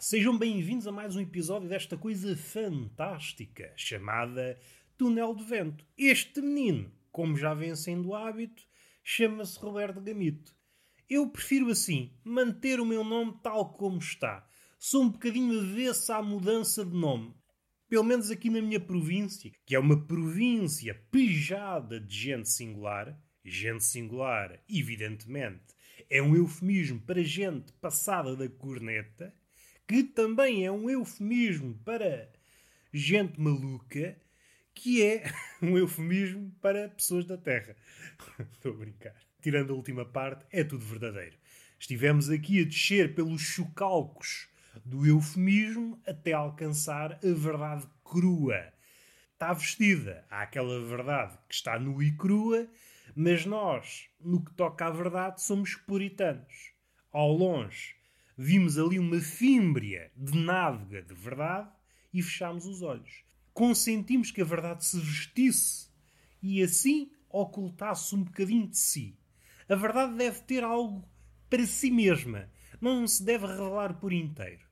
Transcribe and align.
Sejam 0.00 0.36
bem-vindos 0.36 0.86
a 0.86 0.92
mais 0.92 1.16
um 1.16 1.20
episódio 1.20 1.68
desta 1.68 1.96
coisa 1.96 2.36
fantástica 2.36 3.72
chamada 3.76 4.58
Túnel 4.96 5.34
de 5.34 5.44
Vento. 5.44 5.84
Este 5.96 6.40
menino, 6.40 6.92
como 7.10 7.36
já 7.36 7.52
vem 7.54 7.74
sendo 7.74 8.14
hábito, 8.14 8.62
chama-se 9.02 9.58
Roberto 9.58 10.00
Gamito. 10.00 10.54
Eu 11.08 11.28
prefiro 11.28 11.70
assim, 11.70 12.12
manter 12.22 12.78
o 12.78 12.86
meu 12.86 13.02
nome 13.02 13.38
tal 13.42 13.72
como 13.72 13.98
está. 13.98 14.48
Sou 14.78 15.02
um 15.02 15.10
bocadinho 15.10 15.60
avesso 15.60 16.12
à 16.12 16.22
mudança 16.22 16.84
de 16.84 16.94
nome. 16.94 17.34
Pelo 17.88 18.04
menos 18.04 18.30
aqui 18.30 18.50
na 18.50 18.62
minha 18.62 18.78
província, 18.78 19.50
que 19.66 19.74
é 19.74 19.78
uma 19.78 20.06
província 20.06 20.94
pejada 21.10 21.98
de 21.98 22.14
gente 22.14 22.48
singular, 22.48 23.18
gente 23.44 23.82
singular, 23.82 24.62
evidentemente, 24.68 25.74
é 26.10 26.22
um 26.22 26.36
eufemismo 26.36 27.00
para 27.00 27.22
gente 27.22 27.72
passada 27.74 28.36
da 28.36 28.48
corneta, 28.48 29.34
que 29.88 30.02
também 30.02 30.66
é 30.66 30.70
um 30.70 30.90
eufemismo 30.90 31.74
para 31.82 32.30
gente 32.92 33.40
maluca, 33.40 34.18
que 34.74 35.02
é 35.02 35.24
um 35.62 35.78
eufemismo 35.78 36.54
para 36.60 36.90
pessoas 36.90 37.24
da 37.24 37.38
Terra. 37.38 37.74
Estou 38.52 38.74
a 38.74 38.76
brincar. 38.76 39.14
Tirando 39.40 39.72
a 39.72 39.76
última 39.76 40.04
parte, 40.04 40.44
é 40.52 40.62
tudo 40.62 40.84
verdadeiro. 40.84 41.38
Estivemos 41.80 42.28
aqui 42.28 42.60
a 42.60 42.64
descer 42.64 43.14
pelos 43.14 43.40
chocalcos 43.40 44.48
do 44.84 45.06
eufemismo 45.06 45.98
até 46.06 46.32
alcançar 46.32 47.12
a 47.12 47.32
verdade 47.32 47.88
crua. 48.04 48.70
Está 49.32 49.54
vestida. 49.54 50.26
Há 50.28 50.42
aquela 50.42 50.84
verdade 50.84 51.38
que 51.48 51.54
está 51.54 51.78
nua 51.78 52.04
e 52.04 52.12
crua, 52.12 52.68
mas 53.16 53.46
nós, 53.46 54.10
no 54.20 54.44
que 54.44 54.52
toca 54.52 54.86
à 54.86 54.90
verdade, 54.90 55.40
somos 55.40 55.76
puritanos. 55.76 56.72
Ao 57.10 57.32
longe, 57.32 57.97
vimos 58.40 58.78
ali 58.78 59.00
uma 59.00 59.20
fímbria 59.20 60.12
de 60.16 60.38
nádega 60.38 61.02
de 61.02 61.12
verdade 61.12 61.68
e 62.14 62.22
fechámos 62.22 62.66
os 62.66 62.82
olhos. 62.82 63.24
Consentimos 63.52 64.30
que 64.30 64.40
a 64.40 64.44
verdade 64.44 64.84
se 64.84 65.00
vestisse 65.00 65.88
e 66.40 66.62
assim 66.62 67.10
ocultasse 67.28 68.14
um 68.14 68.22
bocadinho 68.22 68.68
de 68.68 68.78
si. 68.78 69.18
A 69.68 69.74
verdade 69.74 70.14
deve 70.14 70.40
ter 70.42 70.62
algo 70.62 71.04
para 71.50 71.66
si 71.66 71.90
mesma, 71.90 72.48
não 72.80 73.08
se 73.08 73.24
deve 73.24 73.44
revelar 73.44 73.94
por 73.94 74.12
inteiro. 74.12 74.64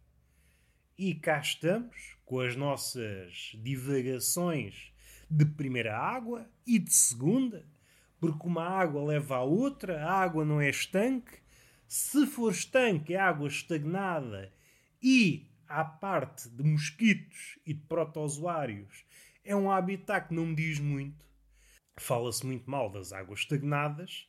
E 0.97 1.13
cá 1.17 1.41
estamos, 1.41 2.17
com 2.25 2.39
as 2.39 2.55
nossas 2.55 3.53
divagações 3.63 4.93
de 5.29 5.45
primeira 5.45 5.99
água 5.99 6.49
e 6.65 6.79
de 6.79 6.95
segunda, 6.95 7.67
porque 8.21 8.47
uma 8.47 8.65
água 8.65 9.05
leva 9.05 9.37
à 9.37 9.43
outra, 9.43 10.05
a 10.05 10.13
água 10.13 10.45
não 10.45 10.61
é 10.61 10.71
estanque. 10.71 11.45
Se 11.89 12.27
for 12.27 12.51
estanque, 12.51 13.15
é 13.15 13.21
água 13.21 13.47
estagnada 13.47 14.53
e 15.01 15.47
à 15.69 15.85
parte 15.85 16.49
de 16.49 16.63
mosquitos 16.63 17.59
e 17.65 17.73
de 17.73 17.81
protozoários, 17.83 19.05
é 19.45 19.55
um 19.55 19.71
habitat 19.71 20.29
que 20.29 20.35
não 20.35 20.47
me 20.47 20.55
diz 20.55 20.81
muito. 20.81 21.25
Fala-se 21.97 22.45
muito 22.45 22.69
mal 22.69 22.91
das 22.91 23.13
águas 23.13 23.41
estagnadas, 23.41 24.29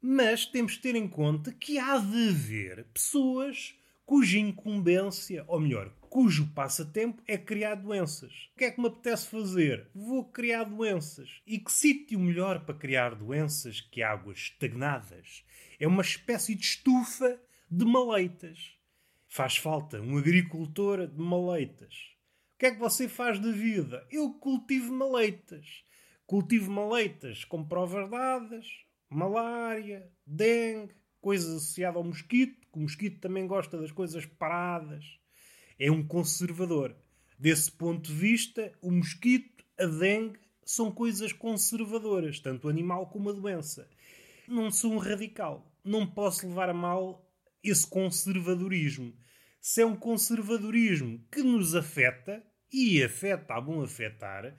mas 0.00 0.46
temos 0.46 0.72
de 0.72 0.78
ter 0.78 0.94
em 0.94 1.08
conta 1.08 1.52
que 1.52 1.78
há 1.78 1.98
de 1.98 2.28
haver 2.28 2.84
pessoas 2.94 3.74
cuja 4.06 4.38
incumbência, 4.38 5.44
ou 5.48 5.60
melhor, 5.60 5.92
cujo 6.08 6.46
passatempo 6.54 7.20
é 7.26 7.36
criar 7.36 7.74
doenças. 7.74 8.32
O 8.54 8.58
que 8.58 8.64
é 8.64 8.70
que 8.70 8.80
me 8.80 8.86
apetece 8.86 9.26
fazer? 9.26 9.90
Vou 9.92 10.24
criar 10.24 10.64
doenças. 10.64 11.28
E 11.44 11.58
que 11.58 11.70
sítio 11.72 12.20
melhor 12.20 12.64
para 12.64 12.78
criar 12.78 13.16
doenças 13.16 13.80
que 13.80 14.02
águas 14.02 14.38
estagnadas? 14.38 15.44
É 15.78 15.86
uma 15.88 16.02
espécie 16.02 16.54
de 16.54 16.64
estufa 16.64 17.38
de 17.68 17.84
maleitas. 17.84 18.78
Faz 19.26 19.56
falta 19.56 20.00
um 20.00 20.16
agricultor 20.16 21.08
de 21.08 21.20
maleitas. 21.20 22.16
O 22.54 22.58
que 22.58 22.66
é 22.66 22.70
que 22.70 22.78
você 22.78 23.08
faz 23.08 23.40
da 23.40 23.50
vida? 23.50 24.06
Eu 24.10 24.32
cultivo 24.34 24.92
maleitas. 24.92 25.84
Cultivo 26.24 26.70
maleitas 26.70 27.44
com 27.44 27.62
provas 27.62 28.08
dadas, 28.08 28.66
malária, 29.10 30.10
dengue, 30.24 30.94
coisas 31.26 31.56
associadas 31.56 31.96
ao 31.96 32.04
mosquito, 32.04 32.68
que 32.72 32.78
o 32.78 32.82
mosquito 32.82 33.18
também 33.18 33.48
gosta 33.48 33.76
das 33.76 33.90
coisas 33.90 34.24
paradas 34.24 35.18
é 35.76 35.90
um 35.90 36.06
conservador. 36.06 36.94
Desse 37.36 37.72
ponto 37.72 38.06
de 38.06 38.14
vista, 38.14 38.72
o 38.80 38.92
mosquito, 38.92 39.64
a 39.76 39.86
dengue, 39.86 40.38
são 40.64 40.92
coisas 40.92 41.32
conservadoras, 41.32 42.38
tanto 42.38 42.68
o 42.68 42.70
animal 42.70 43.08
como 43.08 43.30
a 43.30 43.32
doença. 43.32 43.90
Não 44.46 44.70
sou 44.70 44.92
um 44.92 44.98
radical. 44.98 45.68
Não 45.84 46.06
posso 46.06 46.46
levar 46.46 46.68
a 46.68 46.72
mal 46.72 47.28
esse 47.60 47.84
conservadorismo. 47.88 49.12
Se 49.60 49.82
é 49.82 49.84
um 49.84 49.96
conservadorismo 49.96 51.26
que 51.32 51.42
nos 51.42 51.74
afeta, 51.74 52.40
e 52.72 53.02
afeta, 53.02 53.54
há 53.54 53.60
bom 53.60 53.82
afetar, 53.82 54.56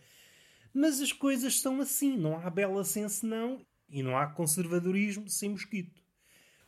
mas 0.73 0.99
as 0.99 1.13
coisas 1.13 1.61
são 1.61 1.79
assim. 1.79 2.17
Não 2.17 2.37
há 2.37 2.49
bela 2.49 2.83
sem 2.83 3.07
senão 3.07 3.65
e 3.87 4.03
não 4.03 4.17
há 4.17 4.27
conservadorismo 4.27 5.29
sem 5.29 5.51
mosquito. 5.51 6.05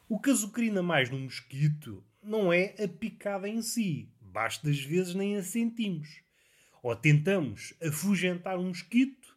O 0.10 0.20
que 0.20 0.32
azucrina 0.32 0.82
mais 0.82 1.10
no 1.10 1.20
mosquito 1.20 2.04
não 2.22 2.52
é 2.52 2.76
a 2.84 2.88
picada 2.88 3.48
em 3.48 3.62
si, 3.62 4.12
Basta 4.32 4.70
vezes 4.72 5.16
nem 5.16 5.38
a 5.38 5.44
sentimos. 5.44 6.22
Ou 6.84 6.96
tentamos 6.96 7.74
afugentar 7.82 8.58
um 8.58 8.68
mosquito 8.68 9.36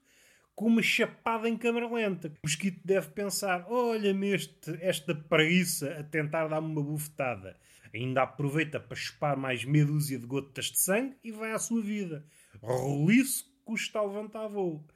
com 0.55 0.66
uma 0.66 0.82
chapada 0.82 1.49
em 1.49 1.56
câmara 1.56 1.93
lenta. 1.93 2.28
O 2.28 2.47
mosquito 2.47 2.81
deve 2.84 3.09
pensar: 3.09 3.66
olha-me 3.69 4.32
esta 4.81 5.15
preguiça 5.15 5.99
a 5.99 6.05
tentar 6.05 6.49
dar-me 6.49 6.69
uma 6.69 6.82
bufetada. 6.82 7.59
Ainda 7.93 8.22
aproveita 8.22 8.81
para 8.81 8.97
chupar 8.97 9.37
mais 9.37 9.65
meia 9.65 9.84
dúzia 9.84 10.19
de 10.19 10.27
gotas 10.27 10.66
de 10.66 10.78
sangue 10.78 11.16
e 11.22 11.31
vai 11.31 11.53
à 11.53 11.59
sua 11.59 11.82
vida. 11.82 12.25
Roliço 12.62 13.44
custa 13.65 14.00
levantar 14.00 14.49
voo. 14.49 14.87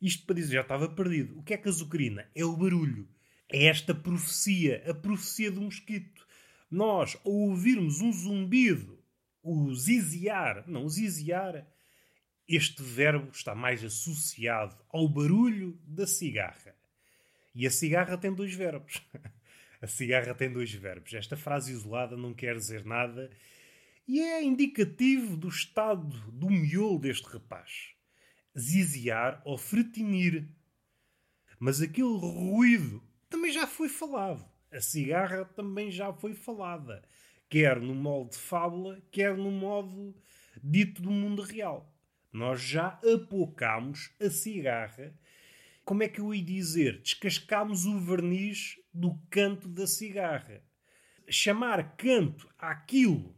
Isto 0.00 0.24
para 0.26 0.36
dizer, 0.36 0.54
já 0.54 0.60
estava 0.60 0.88
perdido. 0.88 1.38
O 1.38 1.42
que 1.42 1.54
é 1.54 1.58
que 1.58 1.68
azucrina? 1.68 2.26
É 2.34 2.44
o 2.44 2.56
barulho. 2.56 3.08
É 3.50 3.66
esta 3.66 3.94
profecia, 3.94 4.82
a 4.88 4.94
profecia 4.94 5.50
do 5.50 5.62
mosquito. 5.62 6.26
Nós, 6.70 7.16
ao 7.24 7.32
ouvirmos 7.32 8.00
um 8.00 8.12
zumbido 8.12 8.98
o 9.42 9.74
ziziar, 9.74 10.64
não, 10.68 10.84
o 10.84 10.90
ziziar, 10.90 11.66
este 12.46 12.82
verbo 12.82 13.30
está 13.30 13.54
mais 13.54 13.82
associado 13.82 14.76
ao 14.90 15.08
barulho 15.08 15.78
da 15.86 16.06
cigarra. 16.06 16.74
E 17.54 17.66
a 17.66 17.70
cigarra 17.70 18.18
tem 18.18 18.32
dois 18.34 18.54
verbos. 18.54 19.02
a 19.80 19.86
cigarra 19.86 20.34
tem 20.34 20.52
dois 20.52 20.72
verbos. 20.72 21.14
Esta 21.14 21.36
frase 21.36 21.72
isolada 21.72 22.16
não 22.16 22.34
quer 22.34 22.56
dizer 22.56 22.84
nada 22.84 23.30
e 24.06 24.20
é 24.20 24.42
indicativo 24.42 25.36
do 25.36 25.48
estado 25.48 26.08
do 26.30 26.48
miolo 26.48 26.98
deste 26.98 27.26
rapaz. 27.26 27.90
Ziziar 28.58 29.42
ou 29.44 29.58
fretinir. 29.58 30.48
Mas 31.58 31.82
aquele 31.82 32.16
ruído 32.16 33.02
também 33.28 33.52
já 33.52 33.66
foi 33.66 33.88
falado. 33.88 34.44
A 34.70 34.80
cigarra 34.80 35.44
também 35.44 35.90
já 35.90 36.12
foi 36.12 36.34
falada 36.34 37.02
quer 37.48 37.80
no 37.80 37.94
modo 37.94 38.30
de 38.30 38.38
fábula, 38.38 39.02
quer 39.10 39.36
no 39.36 39.50
modo 39.50 40.14
dito 40.62 41.00
do 41.00 41.10
mundo 41.10 41.42
real. 41.42 41.94
Nós 42.32 42.60
já 42.60 43.00
apocámos 43.02 44.12
a 44.20 44.28
cigarra. 44.28 45.14
Como 45.84 46.02
é 46.02 46.08
que 46.08 46.20
eu 46.20 46.34
ia 46.34 46.44
dizer? 46.44 47.00
Descascámos 47.00 47.86
o 47.86 47.98
verniz 47.98 48.76
do 48.92 49.18
canto 49.30 49.66
da 49.66 49.86
cigarra. 49.86 50.62
Chamar 51.28 51.96
canto 51.96 52.48
àquilo 52.58 53.34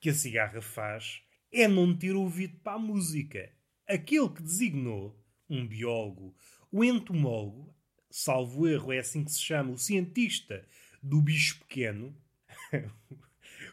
que 0.00 0.10
a 0.10 0.14
cigarra 0.14 0.60
faz 0.60 1.22
é 1.52 1.68
não 1.68 1.96
ter 1.96 2.14
ouvido 2.14 2.58
para 2.58 2.74
a 2.74 2.78
música. 2.78 3.52
Aquele 3.86 4.28
que 4.30 4.42
designou 4.42 5.24
um 5.48 5.66
biólogo, 5.66 6.36
o 6.70 6.84
entomólogo, 6.84 7.74
salvo 8.10 8.66
erro, 8.66 8.92
é 8.92 8.98
assim 8.98 9.24
que 9.24 9.32
se 9.32 9.40
chama, 9.40 9.72
o 9.72 9.78
cientista 9.78 10.64
do 11.02 11.20
bicho 11.20 11.58
pequeno, 11.60 12.14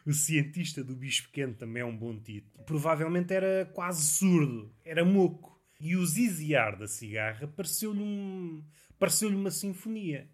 O 0.06 0.12
cientista 0.12 0.84
do 0.84 0.94
bicho 0.94 1.24
pequeno 1.24 1.54
também 1.54 1.82
é 1.82 1.84
um 1.84 1.96
bom 1.96 2.16
título. 2.16 2.64
Provavelmente 2.64 3.34
era 3.34 3.68
quase 3.74 4.06
surdo, 4.06 4.72
era 4.84 5.04
moco. 5.04 5.60
E 5.80 5.96
o 5.96 6.06
ziziar 6.06 6.78
da 6.78 6.86
cigarra 6.86 7.48
pareceu-lhe 7.48 8.00
um... 8.00 8.64
pareceu 9.00 9.28
uma 9.28 9.50
sinfonia. 9.50 10.30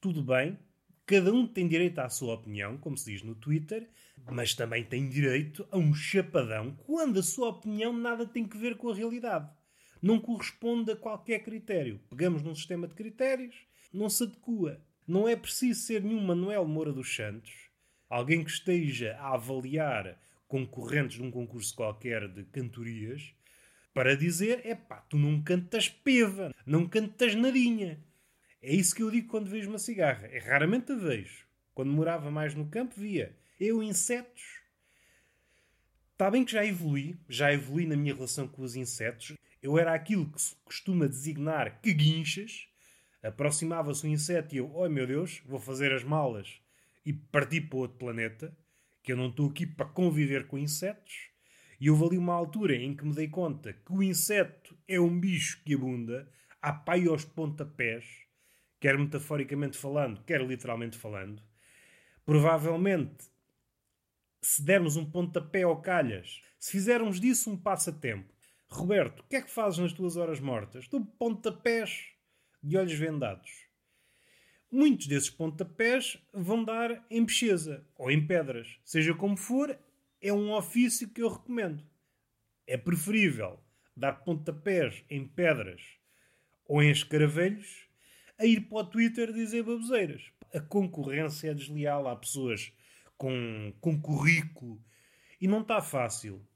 Tudo 0.00 0.24
bem, 0.24 0.58
cada 1.06 1.32
um 1.32 1.46
tem 1.46 1.68
direito 1.68 2.00
à 2.00 2.08
sua 2.08 2.34
opinião, 2.34 2.76
como 2.78 2.98
se 2.98 3.12
diz 3.12 3.22
no 3.22 3.34
Twitter, 3.34 3.88
mas 4.30 4.54
também 4.54 4.84
tem 4.84 5.08
direito 5.08 5.66
a 5.70 5.78
um 5.78 5.94
chapadão 5.94 6.76
quando 6.84 7.20
a 7.20 7.22
sua 7.22 7.48
opinião 7.48 7.92
nada 7.92 8.26
tem 8.26 8.46
que 8.46 8.58
ver 8.58 8.76
com 8.76 8.90
a 8.90 8.94
realidade. 8.94 9.48
Não 10.00 10.18
corresponde 10.18 10.92
a 10.92 10.96
qualquer 10.96 11.40
critério. 11.40 12.00
Pegamos 12.08 12.42
num 12.42 12.54
sistema 12.54 12.88
de 12.88 12.94
critérios, 12.94 13.56
não 13.92 14.08
se 14.08 14.24
adequa. 14.24 14.80
Não 15.06 15.28
é 15.28 15.34
preciso 15.34 15.80
ser 15.80 16.02
nenhum 16.02 16.24
Manuel 16.24 16.64
Moura 16.66 16.92
dos 16.92 17.14
Santos 17.14 17.70
alguém 18.10 18.42
que 18.42 18.50
esteja 18.50 19.16
a 19.20 19.34
avaliar 19.34 20.20
concorrentes 20.48 21.16
de 21.16 21.22
um 21.22 21.30
concurso 21.30 21.74
qualquer 21.76 22.26
de 22.28 22.42
cantorias 22.42 23.32
para 23.94 24.16
dizer: 24.16 24.66
é 24.66 24.74
pá, 24.74 24.96
tu 25.08 25.16
não 25.16 25.40
cantas 25.40 25.88
peva, 25.88 26.52
não 26.66 26.88
cantas 26.88 27.36
nadinha. 27.36 28.04
É 28.60 28.74
isso 28.74 28.94
que 28.94 29.02
eu 29.02 29.10
digo 29.10 29.28
quando 29.28 29.48
vejo 29.48 29.70
uma 29.70 29.78
cigarra. 29.78 30.26
É 30.26 30.38
raramente 30.38 30.92
a 30.92 30.96
vejo. 30.96 31.46
Quando 31.72 31.92
morava 31.92 32.30
mais 32.30 32.54
no 32.54 32.68
campo, 32.68 33.00
via. 33.00 33.34
Eu, 33.58 33.82
insetos. 33.82 34.60
Está 36.12 36.30
bem 36.30 36.44
que 36.44 36.52
já 36.52 36.66
evolui, 36.66 37.16
já 37.26 37.50
evolui 37.50 37.86
na 37.86 37.96
minha 37.96 38.14
relação 38.14 38.46
com 38.46 38.60
os 38.60 38.76
insetos. 38.76 39.34
Eu 39.62 39.78
era 39.78 39.92
aquilo 39.92 40.30
que 40.30 40.40
se 40.40 40.54
costuma 40.64 41.06
designar 41.06 41.80
guinchas. 41.82 42.68
Aproximava-se 43.22 44.06
um 44.06 44.10
inseto 44.10 44.54
e 44.54 44.58
eu, 44.58 44.70
oh 44.74 44.88
meu 44.88 45.06
Deus, 45.06 45.42
vou 45.44 45.58
fazer 45.58 45.92
as 45.92 46.02
malas 46.02 46.60
e 47.04 47.12
partir 47.12 47.62
para 47.62 47.78
outro 47.78 47.98
planeta, 47.98 48.56
que 49.02 49.12
eu 49.12 49.16
não 49.16 49.28
estou 49.28 49.50
aqui 49.50 49.66
para 49.66 49.86
conviver 49.86 50.46
com 50.46 50.58
insetos. 50.58 51.30
E 51.80 51.90
houve 51.90 52.04
ali 52.04 52.18
uma 52.18 52.34
altura 52.34 52.74
em 52.74 52.94
que 52.94 53.04
me 53.04 53.14
dei 53.14 53.28
conta 53.28 53.72
que 53.72 53.92
o 53.92 54.02
inseto 54.02 54.76
é 54.86 55.00
um 55.00 55.18
bicho 55.18 55.62
que 55.64 55.74
abunda, 55.74 56.30
há 56.60 56.72
pai 56.72 57.06
aos 57.06 57.24
pontapés, 57.24 58.04
quer 58.78 58.98
metaforicamente 58.98 59.78
falando, 59.78 60.22
quer 60.24 60.42
literalmente 60.42 60.96
falando. 60.98 61.42
Provavelmente, 62.24 63.24
se 64.42 64.62
dermos 64.62 64.96
um 64.96 65.10
pontapé 65.10 65.62
ao 65.62 65.80
calhas, 65.80 66.42
se 66.58 66.72
fizermos 66.72 67.18
disso 67.18 67.50
um 67.50 67.56
passatempo, 67.56 68.32
Roberto, 68.70 69.20
o 69.20 69.24
que 69.24 69.36
é 69.36 69.42
que 69.42 69.50
fazes 69.50 69.78
nas 69.78 69.92
tuas 69.92 70.16
horas 70.16 70.38
mortas? 70.38 70.86
Tu 70.86 71.04
pontapés 71.18 72.06
de 72.62 72.76
olhos 72.76 72.92
vendados. 72.92 73.50
Muitos 74.70 75.08
desses 75.08 75.28
pontapés 75.28 76.16
vão 76.32 76.64
dar 76.64 77.04
em 77.10 77.26
pecheza 77.26 77.84
ou 77.96 78.10
em 78.10 78.24
pedras. 78.24 78.78
Seja 78.84 79.12
como 79.12 79.36
for, 79.36 79.76
é 80.20 80.32
um 80.32 80.52
ofício 80.52 81.08
que 81.08 81.20
eu 81.20 81.28
recomendo. 81.28 81.84
É 82.66 82.76
preferível 82.76 83.58
dar 83.96 84.12
pontapés 84.24 85.04
em 85.10 85.26
pedras 85.26 85.82
ou 86.64 86.80
em 86.80 86.90
escaravelhos 86.90 87.88
a 88.38 88.46
ir 88.46 88.60
para 88.68 88.78
o 88.78 88.84
Twitter 88.84 89.32
dizer 89.32 89.64
baboseiras. 89.64 90.22
A 90.54 90.60
concorrência 90.60 91.50
é 91.50 91.54
desleal. 91.54 92.06
Há 92.06 92.14
pessoas 92.14 92.72
com, 93.16 93.74
com 93.80 94.00
currículo 94.00 94.80
e 95.40 95.48
não 95.48 95.62
está 95.62 95.82
fácil. 95.82 96.46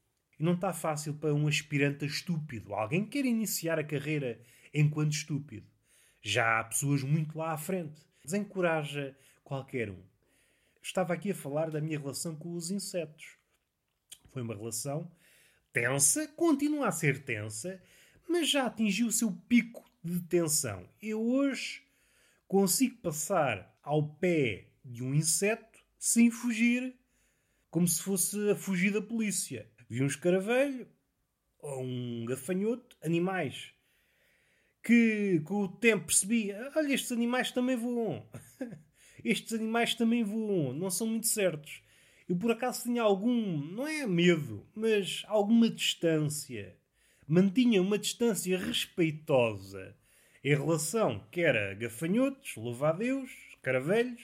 Não 0.44 0.52
está 0.52 0.74
fácil 0.74 1.14
para 1.14 1.32
um 1.32 1.48
aspirante 1.48 2.04
estúpido. 2.04 2.74
Alguém 2.74 3.06
quer 3.06 3.24
iniciar 3.24 3.78
a 3.78 3.82
carreira 3.82 4.38
enquanto 4.74 5.12
estúpido. 5.12 5.66
Já 6.20 6.60
há 6.60 6.64
pessoas 6.64 7.02
muito 7.02 7.38
lá 7.38 7.52
à 7.52 7.56
frente. 7.56 8.02
Desencoraja 8.22 9.16
qualquer 9.42 9.88
um. 9.88 10.02
Estava 10.82 11.14
aqui 11.14 11.30
a 11.30 11.34
falar 11.34 11.70
da 11.70 11.80
minha 11.80 11.98
relação 11.98 12.36
com 12.36 12.52
os 12.52 12.70
insetos. 12.70 13.38
Foi 14.32 14.42
uma 14.42 14.54
relação 14.54 15.10
tensa, 15.72 16.28
continua 16.28 16.88
a 16.88 16.92
ser 16.92 17.24
tensa, 17.24 17.82
mas 18.28 18.50
já 18.50 18.66
atingiu 18.66 19.06
o 19.06 19.12
seu 19.12 19.32
pico 19.48 19.82
de 20.04 20.20
tensão. 20.24 20.86
Eu 21.00 21.22
hoje 21.22 21.86
consigo 22.46 22.98
passar 22.98 23.74
ao 23.82 24.06
pé 24.16 24.66
de 24.84 25.02
um 25.02 25.14
inseto 25.14 25.80
sem 25.98 26.30
fugir, 26.30 26.94
como 27.70 27.88
se 27.88 28.02
fosse 28.02 28.50
a 28.50 28.54
fugir 28.54 28.92
da 28.92 29.00
polícia. 29.00 29.72
Vi 29.94 30.02
um 30.02 30.08
escaravelho 30.08 30.88
ou 31.60 31.84
um 31.84 32.24
gafanhoto, 32.24 32.96
animais 33.00 33.72
que 34.82 35.40
com 35.44 35.62
o 35.62 35.68
tempo 35.68 36.06
percebi: 36.06 36.52
olha, 36.74 36.92
estes 36.92 37.12
animais 37.12 37.52
também 37.52 37.76
voam. 37.76 38.26
estes 39.24 39.52
animais 39.52 39.94
também 39.94 40.24
voam, 40.24 40.72
não 40.72 40.90
são 40.90 41.06
muito 41.06 41.28
certos. 41.28 41.80
Eu 42.28 42.34
por 42.34 42.50
acaso 42.50 42.82
tinha 42.82 43.02
algum, 43.02 43.56
não 43.56 43.86
é 43.86 44.04
medo, 44.04 44.66
mas 44.74 45.22
alguma 45.28 45.70
distância. 45.70 46.76
Mantinha 47.28 47.80
uma 47.80 47.96
distância 47.96 48.58
respeitosa 48.58 49.96
em 50.42 50.56
relação 50.56 51.24
quer 51.30 51.56
a 51.56 51.72
gafanhotos, 51.72 52.56
louva 52.56 52.88
a 52.88 52.92
Deus, 52.92 53.30
caravelhos. 53.62 54.22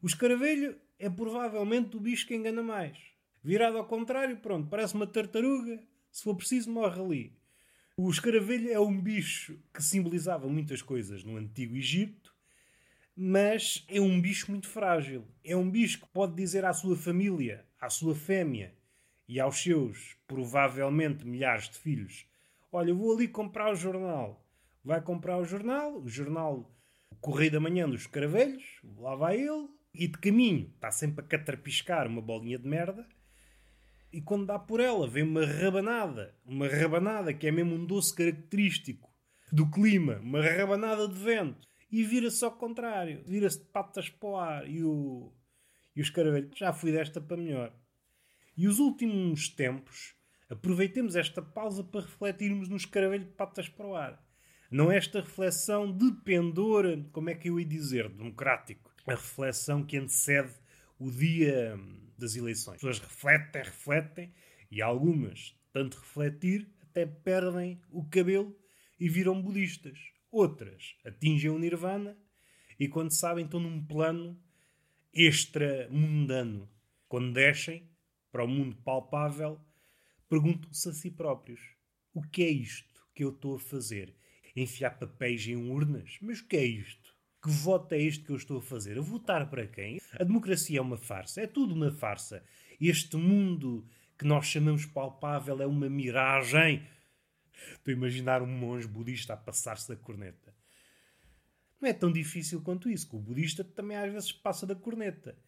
O 0.00 0.06
escaravelho 0.06 0.78
é 0.96 1.10
provavelmente 1.10 1.96
o 1.96 2.00
bicho 2.00 2.24
que 2.28 2.36
engana 2.36 2.62
mais. 2.62 3.15
Virado 3.46 3.78
ao 3.78 3.84
contrário, 3.84 4.36
pronto, 4.38 4.68
parece 4.68 4.96
uma 4.96 5.06
tartaruga. 5.06 5.80
Se 6.10 6.24
for 6.24 6.34
preciso, 6.34 6.68
morre 6.68 7.00
ali. 7.00 7.32
O 7.96 8.10
escaravelho 8.10 8.72
é 8.72 8.80
um 8.80 9.00
bicho 9.00 9.56
que 9.72 9.80
simbolizava 9.80 10.48
muitas 10.48 10.82
coisas 10.82 11.22
no 11.22 11.36
Antigo 11.36 11.76
Egito, 11.76 12.34
mas 13.16 13.84
é 13.86 14.00
um 14.00 14.20
bicho 14.20 14.50
muito 14.50 14.66
frágil. 14.66 15.24
É 15.44 15.56
um 15.56 15.70
bicho 15.70 16.00
que 16.00 16.08
pode 16.08 16.34
dizer 16.34 16.64
à 16.64 16.72
sua 16.72 16.96
família, 16.96 17.64
à 17.80 17.88
sua 17.88 18.16
fêmea 18.16 18.74
e 19.28 19.38
aos 19.38 19.62
seus, 19.62 20.16
provavelmente, 20.26 21.24
milhares 21.24 21.70
de 21.70 21.78
filhos: 21.78 22.26
Olha, 22.72 22.92
vou 22.92 23.14
ali 23.14 23.28
comprar 23.28 23.70
o 23.70 23.76
jornal. 23.76 24.44
Vai 24.84 25.00
comprar 25.00 25.38
o 25.38 25.44
jornal, 25.44 25.98
o 25.98 26.08
jornal 26.08 26.68
Correio 27.20 27.52
da 27.52 27.60
Manhã 27.60 27.88
dos 27.88 28.00
Escaravelhos, 28.00 28.80
lá 28.98 29.14
vai 29.14 29.40
ele, 29.40 29.68
e 29.94 30.08
de 30.08 30.18
caminho 30.18 30.72
está 30.74 30.90
sempre 30.90 31.24
a 31.24 31.28
catrapiscar 31.28 32.08
uma 32.08 32.20
bolinha 32.20 32.58
de 32.58 32.66
merda 32.66 33.06
e 34.16 34.20
quando 34.22 34.46
dá 34.46 34.58
por 34.58 34.80
ela, 34.80 35.06
vem 35.06 35.22
uma 35.22 35.44
rabanada. 35.44 36.34
Uma 36.42 36.66
rabanada 36.68 37.34
que 37.34 37.46
é 37.46 37.52
mesmo 37.52 37.74
um 37.74 37.84
doce 37.84 38.14
característico 38.14 39.12
do 39.52 39.70
clima. 39.70 40.14
Uma 40.22 40.40
rabanada 40.40 41.06
de 41.06 41.22
vento. 41.22 41.68
E 41.92 42.02
vira-se 42.02 42.42
ao 42.42 42.52
contrário. 42.52 43.22
Vira-se 43.26 43.58
de 43.58 43.66
patas 43.66 44.08
para 44.08 44.26
o 44.26 44.36
ar. 44.38 44.70
E 44.70 44.82
o, 44.82 45.30
e 45.94 46.00
o 46.00 46.02
escaravelho, 46.02 46.50
já 46.56 46.72
fui 46.72 46.92
desta 46.92 47.20
para 47.20 47.36
melhor. 47.36 47.74
E 48.56 48.66
os 48.66 48.78
últimos 48.78 49.50
tempos, 49.50 50.14
aproveitemos 50.48 51.14
esta 51.14 51.42
pausa 51.42 51.84
para 51.84 52.00
refletirmos 52.00 52.70
no 52.70 52.76
escaravelho 52.76 53.26
de 53.26 53.32
patas 53.32 53.68
para 53.68 53.86
o 53.86 53.94
ar. 53.94 54.26
Não 54.70 54.90
é 54.90 54.96
esta 54.96 55.20
reflexão 55.20 55.94
de 55.94 56.10
pendor, 56.24 56.86
como 57.12 57.28
é 57.28 57.34
que 57.34 57.50
eu 57.50 57.60
ia 57.60 57.66
dizer, 57.66 58.08
democrático. 58.08 58.90
A 59.06 59.10
reflexão 59.10 59.84
que 59.84 59.98
antecede 59.98 60.54
o 60.98 61.10
dia 61.10 61.78
das 62.18 62.36
eleições. 62.36 62.76
As 62.76 62.80
pessoas 62.80 62.98
refletem, 62.98 63.62
refletem, 63.62 64.34
e 64.70 64.82
algumas, 64.82 65.56
tanto 65.72 65.98
refletir, 65.98 66.68
até 66.82 67.06
perdem 67.06 67.80
o 67.90 68.04
cabelo 68.04 68.56
e 68.98 69.08
viram 69.08 69.40
budistas. 69.40 69.98
Outras 70.30 70.96
atingem 71.04 71.50
o 71.50 71.58
nirvana 71.58 72.18
e, 72.78 72.88
quando 72.88 73.12
sabem, 73.12 73.44
estão 73.44 73.60
num 73.60 73.84
plano 73.84 74.38
extra-mundano. 75.12 76.68
Quando 77.08 77.32
descem 77.32 77.88
para 78.30 78.44
o 78.44 78.48
mundo 78.48 78.76
palpável, 78.76 79.60
perguntam-se 80.28 80.88
a 80.88 80.92
si 80.92 81.10
próprios: 81.10 81.60
o 82.12 82.22
que 82.22 82.42
é 82.42 82.50
isto 82.50 83.06
que 83.14 83.24
eu 83.24 83.30
estou 83.30 83.56
a 83.56 83.60
fazer? 83.60 84.14
Enfiar 84.54 84.98
papéis 84.98 85.46
em 85.46 85.56
urnas? 85.56 86.18
Mas 86.20 86.40
o 86.40 86.46
que 86.46 86.56
é 86.56 86.64
isto? 86.64 87.15
Que 87.46 87.52
voto 87.52 87.94
é 87.94 88.02
este 88.02 88.24
que 88.24 88.32
eu 88.32 88.36
estou 88.36 88.58
a 88.58 88.60
fazer? 88.60 88.98
A 88.98 89.00
votar 89.00 89.48
para 89.48 89.68
quem? 89.68 90.00
A 90.18 90.24
democracia 90.24 90.80
é 90.80 90.82
uma 90.82 90.96
farsa. 90.96 91.42
É 91.42 91.46
tudo 91.46 91.76
uma 91.76 91.92
farsa. 91.92 92.42
Este 92.80 93.16
mundo 93.16 93.86
que 94.18 94.24
nós 94.24 94.46
chamamos 94.46 94.84
palpável 94.84 95.62
é 95.62 95.66
uma 95.66 95.88
miragem. 95.88 96.84
Estou 97.70 97.92
a 97.92 97.96
imaginar 97.96 98.42
um 98.42 98.48
monge 98.48 98.88
budista 98.88 99.34
a 99.34 99.36
passar-se 99.36 99.88
da 99.88 99.94
corneta. 99.94 100.52
Não 101.80 101.88
é 101.88 101.92
tão 101.92 102.10
difícil 102.10 102.60
quanto 102.62 102.90
isso, 102.90 103.08
que 103.08 103.14
o 103.14 103.20
budista 103.20 103.62
também 103.62 103.96
às 103.96 104.12
vezes 104.12 104.32
passa 104.32 104.66
da 104.66 104.74
corneta. 104.74 105.38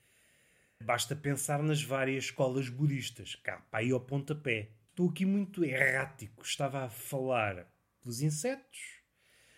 Basta 0.81 1.17
pensar 1.17 1.61
nas 1.65 1.83
várias 1.83 2.27
escolas 2.27 2.69
budistas, 2.69 3.35
cá 3.35 3.57
para 3.73 3.81
aí 3.81 3.91
ao 3.91 3.99
pontapé. 3.99 4.71
Estou 4.91 5.11
aqui 5.11 5.27
muito 5.27 5.65
errático. 5.65 6.45
Estava 6.45 6.85
a 6.85 6.89
falar 6.89 7.67
dos 8.05 8.23
insetos, 8.23 9.01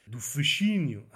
do 0.07 0.19
fascínio 0.19 1.07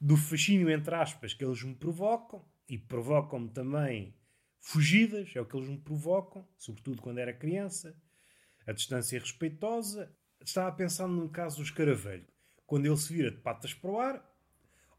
do 0.00 0.16
fascínio, 0.16 0.70
entre 0.70 0.94
aspas, 0.94 1.34
que 1.34 1.44
eles 1.44 1.62
me 1.62 1.74
provocam 1.74 2.44
e 2.68 2.78
provocam-me 2.78 3.48
também 3.50 4.14
fugidas, 4.60 5.30
é 5.34 5.40
o 5.40 5.46
que 5.46 5.56
eles 5.56 5.68
me 5.68 5.78
provocam, 5.78 6.46
sobretudo 6.56 7.02
quando 7.02 7.18
era 7.18 7.32
criança, 7.32 7.96
a 8.66 8.72
distância 8.72 9.18
respeitosa. 9.18 10.14
Estava 10.40 10.70
pensando 10.74 11.14
no 11.14 11.28
caso 11.28 11.56
do 11.56 11.62
escaravelho, 11.62 12.26
quando 12.66 12.86
ele 12.86 12.96
se 12.96 13.12
vira 13.12 13.30
de 13.30 13.38
patas 13.38 13.74
para 13.74 13.90
o 13.90 13.98
ar, 13.98 14.24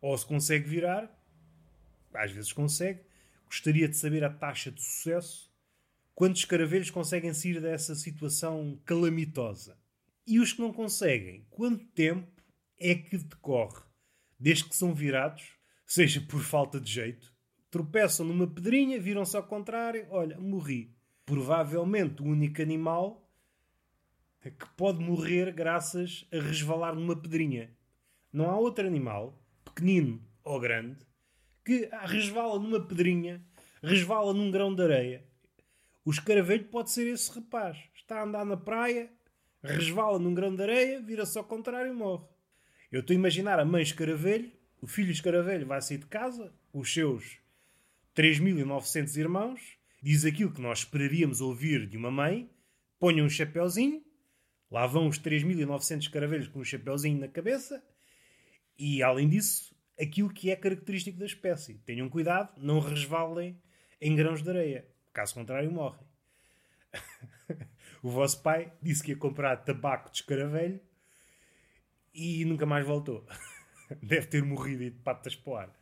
ou 0.01 0.17
se 0.17 0.25
consegue 0.25 0.67
virar, 0.67 1.09
às 2.13 2.31
vezes 2.31 2.51
consegue, 2.51 3.03
gostaria 3.45 3.87
de 3.87 3.95
saber 3.95 4.23
a 4.23 4.29
taxa 4.29 4.71
de 4.71 4.81
sucesso, 4.81 5.49
quantos 6.13 6.41
escaravelhos 6.41 6.89
conseguem 6.89 7.33
sair 7.33 7.61
dessa 7.61 7.95
situação 7.95 8.81
calamitosa. 8.85 9.77
E 10.27 10.39
os 10.39 10.51
que 10.51 10.61
não 10.61 10.73
conseguem, 10.73 11.45
quanto 11.49 11.85
tempo 11.87 12.43
é 12.77 12.95
que 12.95 13.17
decorre 13.17 13.88
desde 14.39 14.65
que 14.65 14.75
são 14.75 14.93
virados, 14.93 15.53
seja 15.85 16.21
por 16.21 16.41
falta 16.41 16.79
de 16.79 16.91
jeito, 16.91 17.33
tropeçam 17.69 18.25
numa 18.25 18.47
pedrinha, 18.47 18.99
viram-se 18.99 19.35
ao 19.35 19.43
contrário, 19.43 20.07
olha, 20.09 20.39
morri. 20.39 20.95
Provavelmente 21.25 22.23
o 22.23 22.25
único 22.25 22.61
animal 22.61 23.29
que 24.41 24.65
pode 24.77 25.03
morrer 25.03 25.51
graças 25.51 26.25
a 26.31 26.39
resvalar 26.39 26.95
numa 26.95 27.15
pedrinha. 27.15 27.69
Não 28.31 28.49
há 28.49 28.57
outro 28.57 28.87
animal, 28.87 29.37
pequenino 29.65 30.23
ou 30.43 30.59
grande, 30.59 31.05
que 31.63 31.89
resvala 32.05 32.57
numa 32.57 32.79
pedrinha, 32.79 33.43
resvala 33.83 34.33
num 34.33 34.49
grão 34.49 34.73
de 34.73 34.81
areia. 34.81 35.25
O 36.05 36.11
escaravelho 36.11 36.65
pode 36.65 36.89
ser 36.89 37.07
esse 37.07 37.31
rapaz. 37.31 37.77
Está 37.93 38.21
a 38.21 38.23
andar 38.23 38.45
na 38.45 38.57
praia, 38.57 39.11
resvala 39.61 40.17
num 40.17 40.33
grão 40.33 40.55
de 40.55 40.63
areia, 40.63 41.01
vira-se 41.01 41.37
ao 41.37 41.43
contrário 41.43 41.91
e 41.91 41.95
morre. 41.95 42.25
Eu 42.91 43.01
estou 43.01 43.13
a 43.13 43.19
imaginar 43.19 43.59
a 43.59 43.65
mãe 43.65 43.83
escaravelho, 43.83 44.51
o 44.81 44.87
filho 44.87 45.11
escaravelho 45.11 45.67
vai 45.67 45.79
sair 45.79 45.99
de 45.99 46.07
casa, 46.07 46.51
os 46.73 46.91
seus 46.91 47.37
3.900 48.15 49.15
irmãos, 49.15 49.77
diz 50.01 50.25
aquilo 50.25 50.51
que 50.51 50.61
nós 50.61 50.79
esperaríamos 50.79 51.39
ouvir 51.39 51.85
de 51.85 51.97
uma 51.97 52.09
mãe, 52.09 52.49
ponham 52.99 53.27
um 53.27 53.29
chapéuzinho, 53.29 54.03
lá 54.71 54.87
vão 54.87 55.07
os 55.07 55.19
3.900 55.19 56.09
caravelhos 56.09 56.47
com 56.47 56.59
um 56.59 56.63
chapéuzinho 56.63 57.19
na 57.19 57.27
cabeça, 57.27 57.83
e 58.75 59.03
além 59.03 59.29
disso, 59.29 59.75
aquilo 59.99 60.33
que 60.33 60.49
é 60.49 60.55
característico 60.55 61.19
da 61.19 61.25
espécie. 61.27 61.75
Tenham 61.85 62.09
cuidado, 62.09 62.53
não 62.57 62.79
resvalem 62.79 63.61
em 64.01 64.15
grãos 64.15 64.41
de 64.41 64.49
areia, 64.49 64.87
caso 65.13 65.35
contrário 65.35 65.71
morrem. 65.71 66.07
o 68.01 68.09
vosso 68.09 68.41
pai 68.41 68.73
disse 68.81 69.03
que 69.03 69.11
ia 69.11 69.17
comprar 69.17 69.57
tabaco 69.57 70.09
de 70.09 70.17
escaravelho 70.17 70.81
e 72.19 72.45
nunca 72.45 72.65
mais 72.65 72.85
voltou. 72.85 73.25
Deve 74.03 74.27
ter 74.27 74.43
morrido 74.43 74.83
e 74.83 74.89
de 74.89 74.99
patas 74.99 75.35
para 75.35 75.51
o 75.51 75.55
ar. 75.55 75.79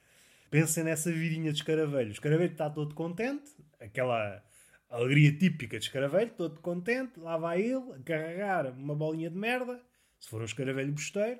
Pensem 0.49 0.83
nessa 0.83 1.11
virinha 1.11 1.51
de 1.51 1.57
escaravelho. 1.57 2.09
O 2.09 2.13
escaravelho 2.13 2.51
está 2.51 2.69
todo 2.69 2.95
contente, 2.95 3.51
aquela 3.79 4.43
alegria 4.89 5.37
típica 5.37 5.77
de 5.77 5.85
escaravelho, 5.85 6.31
todo 6.31 6.59
contente, 6.61 7.19
lá 7.19 7.37
vai 7.37 7.61
ele 7.61 7.91
a 7.93 7.99
carregar 8.03 8.67
uma 8.67 8.95
bolinha 8.95 9.29
de 9.29 9.35
merda, 9.35 9.81
se 10.19 10.29
for 10.29 10.41
um 10.41 10.45
escaravelho 10.45 10.93
bosteiro, 10.93 11.39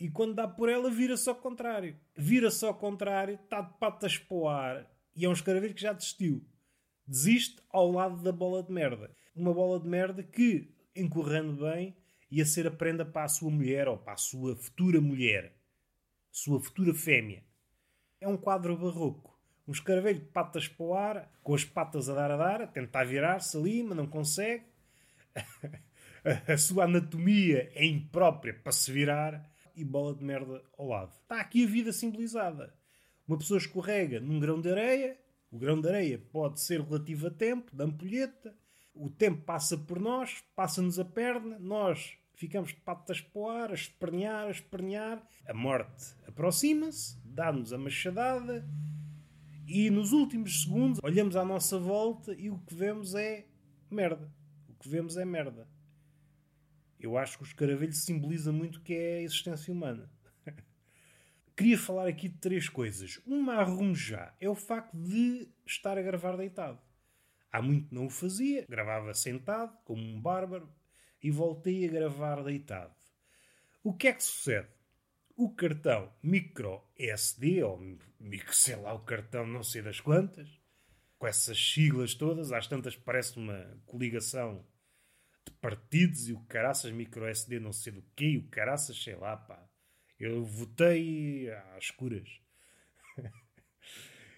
e 0.00 0.08
quando 0.08 0.34
dá 0.34 0.46
por 0.46 0.68
ela 0.68 0.90
vira-se 0.90 1.28
ao 1.28 1.34
contrário. 1.34 1.96
Vira-se 2.16 2.64
ao 2.64 2.74
contrário, 2.74 3.34
está 3.34 3.60
de 3.60 3.76
patas 3.78 4.16
para 4.16 4.36
o 4.36 4.48
ar, 4.48 4.90
e 5.14 5.24
é 5.24 5.28
um 5.28 5.32
escaravelho 5.32 5.74
que 5.74 5.82
já 5.82 5.92
desistiu. 5.92 6.44
Desiste 7.06 7.60
ao 7.70 7.90
lado 7.90 8.22
da 8.22 8.30
bola 8.30 8.62
de 8.62 8.70
merda. 8.70 9.10
Uma 9.34 9.52
bola 9.52 9.80
de 9.80 9.88
merda 9.88 10.22
que, 10.22 10.72
encorrendo 10.94 11.64
bem, 11.64 11.96
ia 12.30 12.44
ser 12.44 12.66
a 12.66 12.70
prenda 12.70 13.04
para 13.04 13.24
a 13.24 13.28
sua 13.28 13.50
mulher 13.50 13.88
ou 13.88 13.98
para 13.98 14.14
a 14.14 14.18
sua 14.18 14.56
futura 14.56 15.00
mulher 15.00 15.58
sua 16.30 16.60
futura 16.60 16.94
fêmea. 16.94 17.42
É 18.20 18.28
um 18.28 18.36
quadro 18.36 18.76
barroco. 18.76 19.36
Um 19.66 19.72
escaravelho 19.72 20.20
de 20.20 20.26
patas 20.26 20.66
para 20.66 20.86
o 20.86 20.94
ar, 20.94 21.32
com 21.42 21.54
as 21.54 21.64
patas 21.64 22.08
a 22.08 22.14
dar 22.14 22.30
a 22.30 22.36
dar, 22.36 22.62
a 22.62 22.66
tentar 22.66 23.04
virar-se 23.04 23.56
ali, 23.56 23.82
mas 23.82 23.96
não 23.96 24.06
consegue. 24.06 24.64
a 26.46 26.56
sua 26.56 26.84
anatomia 26.84 27.70
é 27.74 27.84
imprópria 27.84 28.54
para 28.54 28.72
se 28.72 28.90
virar 28.90 29.50
e 29.76 29.84
bola 29.84 30.14
de 30.14 30.24
merda 30.24 30.62
ao 30.78 30.86
lado. 30.86 31.12
Está 31.22 31.40
aqui 31.40 31.64
a 31.64 31.68
vida 31.68 31.92
simbolizada. 31.92 32.72
Uma 33.26 33.36
pessoa 33.36 33.58
escorrega 33.58 34.20
num 34.20 34.40
grão 34.40 34.60
de 34.60 34.70
areia, 34.70 35.18
o 35.50 35.58
grão 35.58 35.80
de 35.80 35.88
areia 35.88 36.18
pode 36.18 36.60
ser 36.60 36.80
relativo 36.80 37.26
a 37.26 37.30
tempo, 37.30 37.74
da 37.76 37.84
ampulheta, 37.84 38.56
o 38.98 39.08
tempo 39.08 39.42
passa 39.42 39.76
por 39.78 40.00
nós, 40.00 40.42
passa-nos 40.56 40.98
a 40.98 41.04
perna, 41.04 41.58
nós 41.58 42.18
ficamos 42.34 42.70
de 42.70 42.80
patas 42.80 43.20
para 43.20 43.40
o 43.40 43.48
ar, 43.48 43.70
a 43.70 43.74
espernear, 43.74 44.46
a 44.46 44.50
espernear. 44.50 45.22
A 45.46 45.54
morte 45.54 46.14
aproxima-se, 46.26 47.16
dá-nos 47.24 47.72
a 47.72 47.78
machadada 47.78 48.68
e 49.66 49.88
nos 49.90 50.12
últimos 50.12 50.62
segundos 50.62 51.00
olhamos 51.02 51.36
à 51.36 51.44
nossa 51.44 51.78
volta 51.78 52.34
e 52.34 52.50
o 52.50 52.58
que 52.58 52.74
vemos 52.74 53.14
é 53.14 53.46
merda. 53.90 54.32
O 54.68 54.74
que 54.74 54.88
vemos 54.88 55.16
é 55.16 55.24
merda. 55.24 55.68
Eu 56.98 57.16
acho 57.16 57.38
que 57.38 57.44
o 57.44 57.46
escaravelho 57.46 57.92
simboliza 57.92 58.52
muito 58.52 58.76
o 58.76 58.82
que 58.82 58.94
é 58.94 59.18
a 59.18 59.22
existência 59.22 59.72
humana. 59.72 60.10
Queria 61.56 61.78
falar 61.78 62.08
aqui 62.08 62.28
de 62.28 62.38
três 62.38 62.68
coisas. 62.68 63.20
Uma 63.24 63.54
arrumo 63.54 63.94
já 63.94 64.34
é 64.40 64.48
o 64.48 64.54
facto 64.56 64.96
de 64.96 65.48
estar 65.64 65.96
a 65.96 66.02
gravar 66.02 66.36
deitado. 66.36 66.80
Há 67.50 67.62
muito 67.62 67.94
não 67.94 68.06
o 68.06 68.10
fazia, 68.10 68.66
gravava 68.68 69.14
sentado, 69.14 69.76
como 69.84 70.02
um 70.02 70.20
bárbaro, 70.20 70.68
e 71.22 71.30
voltei 71.30 71.86
a 71.86 71.90
gravar 71.90 72.42
deitado. 72.42 72.94
O 73.82 73.94
que 73.94 74.08
é 74.08 74.12
que 74.12 74.22
sucede? 74.22 74.68
O 75.36 75.50
cartão 75.54 76.12
micro 76.22 76.82
SD, 76.98 77.62
ou 77.62 77.78
micro, 78.18 78.54
sei 78.54 78.76
lá, 78.76 78.92
o 78.92 79.00
cartão 79.00 79.46
não 79.46 79.62
sei 79.62 79.82
das 79.82 80.00
quantas, 80.00 80.48
com 81.18 81.26
essas 81.26 81.58
siglas 81.58 82.14
todas, 82.14 82.52
às 82.52 82.66
tantas 82.66 82.96
parece 82.96 83.36
uma 83.38 83.80
coligação 83.86 84.64
de 85.46 85.52
partidos 85.54 86.28
e 86.28 86.32
o 86.32 86.40
caraças 86.40 86.92
micro 86.92 87.26
SD 87.26 87.58
não 87.58 87.72
sei 87.72 87.92
do 87.92 88.02
quê, 88.14 88.26
e 88.26 88.38
o 88.38 88.48
caraças 88.48 89.02
sei 89.02 89.16
lá, 89.16 89.36
pá. 89.36 89.68
Eu 90.18 90.44
votei 90.44 91.50
às 91.76 91.84
escuras. 91.84 92.28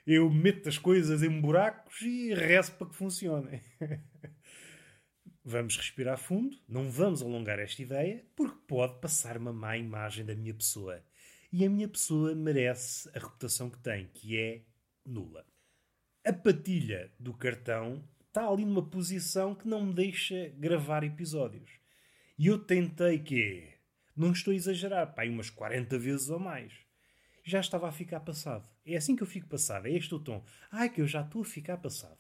Eu 0.07 0.31
meto 0.31 0.69
as 0.69 0.79
coisas 0.79 1.23
em 1.23 1.41
buracos 1.41 2.01
e 2.03 2.35
rezo 2.35 2.73
para 2.73 2.89
que 2.89 2.97
funcionem. 2.97 3.63
Vamos 5.43 5.77
respirar 5.77 6.19
fundo, 6.19 6.57
não 6.69 6.91
vamos 6.91 7.23
alongar 7.23 7.59
esta 7.59 7.81
ideia, 7.81 8.25
porque 8.37 8.59
pode 8.69 9.01
passar 9.01 9.39
uma 9.39 9.53
má 9.53 9.77
imagem 9.77 10.25
da 10.25 10.35
minha 10.35 10.53
pessoa. 10.53 11.03
E 11.51 11.65
a 11.65 11.71
minha 11.71 11.89
pessoa 11.89 12.35
merece 12.35 13.09
a 13.09 13.19
reputação 13.19 13.71
que 13.71 13.79
tem, 13.79 14.07
que 14.15 14.39
é 14.39 14.63
nula. 15.05 15.45
A 16.25 16.33
patilha 16.33 17.11
do 17.19 17.33
cartão 17.33 18.05
está 18.29 18.47
ali 18.47 18.65
numa 18.65 18.89
posição 18.89 19.55
que 19.55 19.67
não 19.67 19.87
me 19.87 19.95
deixa 19.95 20.51
gravar 20.57 21.03
episódios. 21.03 21.71
E 22.39 22.47
eu 22.47 22.59
tentei 22.59 23.19
que 23.19 23.67
não 24.15 24.33
estou 24.33 24.53
a 24.53 24.55
exagerar, 24.55 25.15
pá, 25.15 25.25
umas 25.25 25.51
40 25.51 25.99
vezes 25.99 26.29
ou 26.29 26.39
mais. 26.39 26.73
Já 27.43 27.61
estava 27.61 27.89
a 27.89 27.93
ficar 27.93 28.21
passado. 28.21 28.69
É 28.95 28.97
assim 28.97 29.17
que 29.17 29.23
eu 29.23 29.27
fico 29.27 29.49
passado, 29.49 29.87
é 29.87 29.93
este 29.93 30.15
o 30.15 30.19
tom. 30.19 30.45
Ai, 30.71 30.89
que 30.89 31.01
eu 31.01 31.07
já 31.07 31.23
estou 31.23 31.43
a 31.43 31.45
ficar 31.45 31.77
passado 31.79 32.19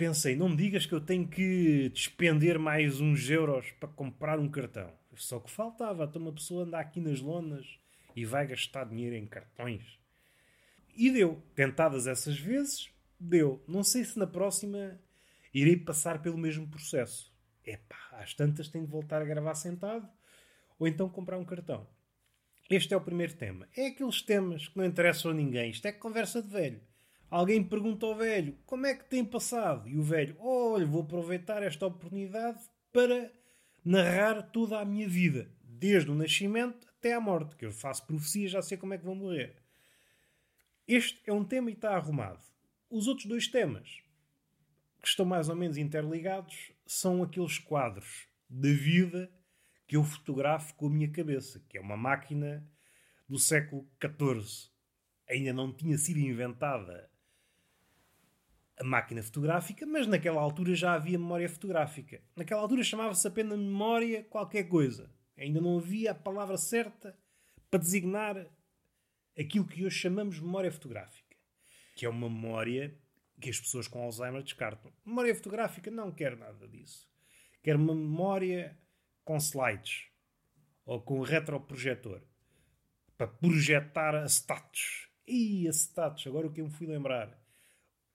pensei, 0.00 0.34
não 0.34 0.48
me 0.48 0.56
digas 0.56 0.86
que 0.86 0.94
eu 0.94 1.00
tenho 1.02 1.28
que 1.28 1.90
despender 1.90 2.58
mais 2.58 3.02
uns 3.02 3.28
euros 3.28 3.70
para 3.72 3.86
comprar 3.90 4.38
um 4.38 4.48
cartão. 4.48 4.90
Só 5.14 5.38
que 5.38 5.50
faltava, 5.50 6.04
então 6.04 6.22
uma 6.22 6.32
pessoa 6.32 6.64
anda 6.64 6.78
aqui 6.78 7.02
nas 7.02 7.20
lonas 7.20 7.78
e 8.16 8.24
vai 8.24 8.46
gastar 8.46 8.84
dinheiro 8.84 9.14
em 9.14 9.26
cartões. 9.26 10.00
E 10.96 11.10
deu. 11.10 11.42
Tentadas 11.54 12.06
essas 12.06 12.38
vezes, 12.38 12.88
deu. 13.18 13.62
Não 13.68 13.84
sei 13.84 14.02
se 14.02 14.18
na 14.18 14.26
próxima 14.26 14.98
irei 15.52 15.76
passar 15.76 16.22
pelo 16.22 16.38
mesmo 16.38 16.66
processo. 16.66 17.30
Epá, 17.62 17.98
às 18.12 18.32
tantas 18.32 18.68
tenho 18.68 18.86
de 18.86 18.90
voltar 18.90 19.20
a 19.20 19.26
gravar 19.26 19.54
sentado 19.54 20.08
ou 20.78 20.88
então 20.88 21.10
comprar 21.10 21.36
um 21.36 21.44
cartão. 21.44 21.86
Este 22.70 22.94
é 22.94 22.96
o 22.96 23.00
primeiro 23.00 23.34
tema. 23.34 23.68
É 23.76 23.88
aqueles 23.88 24.22
temas 24.22 24.68
que 24.68 24.78
não 24.78 24.84
interessam 24.84 25.32
a 25.32 25.34
ninguém. 25.34 25.70
Isto 25.70 25.86
é 25.86 25.92
conversa 25.92 26.40
de 26.40 26.48
velho. 26.48 26.80
Alguém 27.28 27.64
pergunta 27.64 28.06
ao 28.06 28.14
velho 28.14 28.56
como 28.64 28.86
é 28.86 28.94
que 28.94 29.10
tem 29.10 29.24
passado? 29.24 29.88
E 29.88 29.98
o 29.98 30.02
velho, 30.04 30.36
olha, 30.38 30.86
vou 30.86 31.02
aproveitar 31.02 31.64
esta 31.64 31.86
oportunidade 31.86 32.60
para 32.92 33.32
narrar 33.84 34.42
toda 34.52 34.78
a 34.78 34.84
minha 34.84 35.08
vida, 35.08 35.50
desde 35.64 36.12
o 36.12 36.14
nascimento 36.14 36.86
até 36.96 37.12
à 37.12 37.20
morte, 37.20 37.56
que 37.56 37.64
eu 37.64 37.72
faço 37.72 38.06
profecia 38.06 38.48
já 38.48 38.62
sei 38.62 38.78
como 38.78 38.94
é 38.94 38.98
que 38.98 39.04
vou 39.04 39.16
morrer. 39.16 39.56
Este 40.86 41.20
é 41.26 41.32
um 41.32 41.44
tema 41.44 41.70
e 41.70 41.72
está 41.72 41.96
arrumado. 41.96 42.44
Os 42.88 43.08
outros 43.08 43.26
dois 43.26 43.48
temas, 43.48 44.00
que 45.00 45.08
estão 45.08 45.26
mais 45.26 45.48
ou 45.48 45.56
menos 45.56 45.76
interligados, 45.76 46.72
são 46.86 47.22
aqueles 47.22 47.58
quadros 47.58 48.28
da 48.48 48.68
vida 48.68 49.30
que 49.90 49.96
eu 49.96 50.04
fotografo 50.04 50.72
com 50.76 50.86
a 50.86 50.90
minha 50.90 51.10
cabeça, 51.10 51.60
que 51.68 51.76
é 51.76 51.80
uma 51.80 51.96
máquina 51.96 52.64
do 53.28 53.40
século 53.40 53.90
XIV. 54.00 54.70
Ainda 55.28 55.52
não 55.52 55.72
tinha 55.72 55.98
sido 55.98 56.20
inventada 56.20 57.10
a 58.78 58.84
máquina 58.84 59.20
fotográfica, 59.20 59.84
mas 59.84 60.06
naquela 60.06 60.40
altura 60.40 60.76
já 60.76 60.92
havia 60.92 61.18
memória 61.18 61.48
fotográfica. 61.48 62.22
Naquela 62.36 62.60
altura 62.60 62.84
chamava-se 62.84 63.26
apenas 63.26 63.58
memória 63.58 64.22
qualquer 64.22 64.68
coisa. 64.68 65.12
Ainda 65.36 65.60
não 65.60 65.78
havia 65.78 66.12
a 66.12 66.14
palavra 66.14 66.56
certa 66.56 67.18
para 67.68 67.80
designar 67.80 68.46
aquilo 69.36 69.66
que 69.66 69.84
hoje 69.84 69.98
chamamos 69.98 70.38
memória 70.38 70.70
fotográfica, 70.70 71.34
que 71.96 72.06
é 72.06 72.08
uma 72.08 72.30
memória 72.30 72.96
que 73.40 73.50
as 73.50 73.58
pessoas 73.58 73.88
com 73.88 74.00
Alzheimer 74.00 74.44
descartam. 74.44 74.92
Memória 75.04 75.34
fotográfica 75.34 75.90
não 75.90 76.12
quer 76.12 76.36
nada 76.36 76.68
disso. 76.68 77.10
Quer 77.60 77.74
uma 77.74 77.92
memória 77.92 78.78
com 79.30 79.36
slides 79.36 80.08
ou 80.84 81.00
com 81.00 81.20
retroprojetor 81.20 82.20
para 83.16 83.28
projetar 83.28 84.12
acetatos. 84.16 85.08
E 85.24 85.68
acetatos, 85.68 86.26
agora 86.26 86.48
o 86.48 86.52
que 86.52 86.60
eu 86.60 86.64
me 86.64 86.72
fui 86.72 86.88
lembrar 86.88 87.40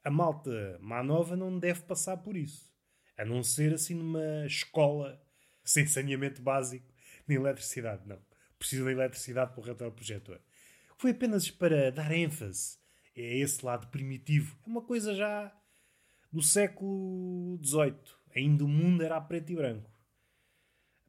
a 0.04 0.12
malta 0.12 0.78
má 0.82 1.02
nova 1.02 1.38
não 1.38 1.58
deve 1.58 1.84
passar 1.84 2.18
por 2.18 2.36
isso. 2.36 2.70
A 3.18 3.24
não 3.24 3.42
ser 3.42 3.74
assim 3.74 3.96
numa 3.96 4.46
escola 4.46 5.24
sem 5.64 5.88
saneamento 5.88 6.42
básico 6.42 6.94
nem 7.26 7.38
eletricidade. 7.38 8.06
Não. 8.06 8.20
Precisa 8.60 8.84
de 8.84 8.92
eletricidade 8.92 9.54
para 9.54 9.62
o 9.62 9.64
retroprojetor. 9.64 10.42
Foi 10.98 11.12
apenas 11.12 11.50
para 11.50 11.94
dar 11.94 12.12
ênfase 12.12 12.78
a 13.16 13.22
esse 13.22 13.66
lado 13.66 13.88
primitivo. 13.88 14.58
É 14.68 14.70
uma 14.70 14.82
coisa 14.82 15.16
já 15.16 15.50
do 16.30 16.42
século 16.42 17.58
XVIII. 17.64 17.96
Ainda 18.36 18.66
o 18.66 18.68
mundo 18.68 19.02
era 19.02 19.16
a 19.16 19.22
preto 19.22 19.54
e 19.54 19.56
branco. 19.56 19.95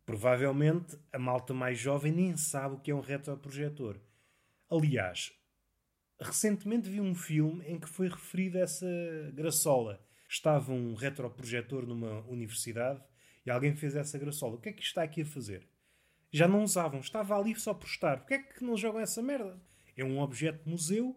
Provavelmente 0.06 0.96
a 1.12 1.18
malta 1.18 1.52
mais 1.52 1.78
jovem 1.78 2.12
nem 2.12 2.36
sabe 2.36 2.76
o 2.76 2.78
que 2.78 2.90
é 2.90 2.94
um 2.94 3.00
retroprojetor. 3.00 4.00
Aliás, 4.70 5.36
Recentemente 6.18 6.88
vi 6.88 6.98
um 6.98 7.14
filme 7.14 7.62
em 7.66 7.78
que 7.78 7.88
foi 7.88 8.08
referida 8.08 8.58
essa 8.58 8.86
graçola. 9.34 10.02
Estava 10.28 10.72
um 10.72 10.94
retroprojetor 10.94 11.86
numa 11.86 12.20
universidade 12.22 13.02
e 13.44 13.50
alguém 13.50 13.76
fez 13.76 13.94
essa 13.94 14.18
graçola. 14.18 14.54
O 14.54 14.60
que 14.60 14.70
é 14.70 14.72
que 14.72 14.82
está 14.82 15.02
aqui 15.02 15.22
a 15.22 15.26
fazer? 15.26 15.68
Já 16.32 16.48
não 16.48 16.64
usavam, 16.64 17.00
estava 17.00 17.38
ali 17.38 17.54
só 17.54 17.74
por 17.74 17.86
estar. 17.86 18.18
Porquê 18.20 18.34
é 18.34 18.38
que 18.38 18.64
não 18.64 18.76
jogam 18.76 19.00
essa 19.00 19.22
merda? 19.22 19.60
É 19.94 20.04
um 20.04 20.20
objeto 20.20 20.68
museu, 20.68 21.14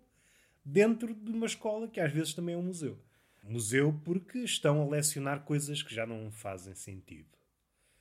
dentro 0.63 1.13
de 1.15 1.31
uma 1.31 1.46
escola 1.46 1.88
que 1.88 2.00
às 2.00 2.12
vezes 2.12 2.34
também 2.34 2.55
é 2.55 2.58
um 2.58 2.63
museu. 2.63 3.00
Museu 3.43 4.00
porque 4.03 4.39
estão 4.39 4.81
a 4.81 4.88
lecionar 4.88 5.43
coisas 5.43 5.81
que 5.81 5.96
já 5.96 6.05
não 6.05 6.29
fazem 6.29 6.75
sentido. 6.75 7.38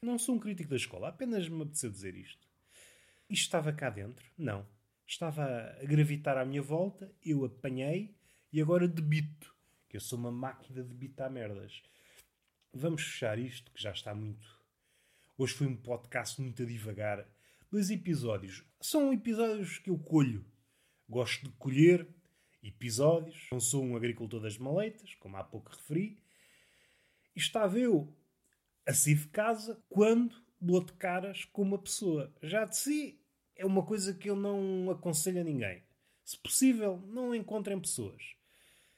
Não 0.00 0.16
sou 0.16 0.36
um 0.36 0.38
crítico 0.38 0.70
da 0.70 0.76
escola, 0.76 1.08
apenas 1.08 1.48
me 1.48 1.62
apeteceu 1.62 1.90
dizer 1.90 2.14
isto. 2.14 2.46
Isto 3.28 3.42
estava 3.42 3.72
cá 3.72 3.90
dentro? 3.90 4.24
Não. 4.38 4.64
Estava 5.04 5.44
a 5.44 5.84
gravitar 5.84 6.38
à 6.38 6.44
minha 6.44 6.62
volta, 6.62 7.12
eu 7.24 7.44
apanhei 7.44 8.14
e 8.52 8.62
agora 8.62 8.86
debito. 8.86 9.52
Que 9.88 9.96
eu 9.96 10.00
sou 10.00 10.16
uma 10.16 10.30
máquina 10.30 10.84
de 10.84 10.88
debitar 10.88 11.28
merdas. 11.28 11.82
Vamos 12.72 13.02
fechar 13.02 13.40
isto, 13.40 13.72
que 13.72 13.82
já 13.82 13.90
está 13.90 14.14
muito. 14.14 14.46
Hoje 15.36 15.54
foi 15.54 15.66
um 15.66 15.76
podcast 15.76 16.40
muito 16.40 16.62
a 16.62 16.66
divagar. 16.66 17.26
Dois 17.68 17.90
episódios. 17.90 18.64
São 18.80 19.12
episódios 19.12 19.78
que 19.78 19.90
eu 19.90 19.98
colho. 19.98 20.44
Gosto 21.08 21.46
de 21.46 21.52
colher 21.56 22.06
episódios. 22.62 23.48
Não 23.50 23.58
sou 23.58 23.82
um 23.82 23.96
agricultor 23.96 24.40
das 24.40 24.58
maleitas, 24.58 25.14
como 25.16 25.36
há 25.36 25.42
pouco 25.42 25.70
referi. 25.70 26.22
E 27.34 27.40
estava 27.40 27.78
eu 27.78 28.14
a 28.88 28.94
sair 28.94 29.16
de 29.16 29.28
casa 29.28 29.78
quando 29.90 30.34
dou 30.58 30.82
caras 30.98 31.44
com 31.44 31.60
uma 31.60 31.78
pessoa. 31.78 32.32
Já 32.42 32.64
de 32.64 32.74
si 32.74 33.20
é 33.54 33.66
uma 33.66 33.82
coisa 33.82 34.14
que 34.14 34.30
eu 34.30 34.34
não 34.34 34.90
aconselho 34.90 35.42
a 35.42 35.44
ninguém. 35.44 35.82
Se 36.24 36.38
possível, 36.38 37.02
não 37.06 37.34
encontrem 37.34 37.78
pessoas. 37.78 38.34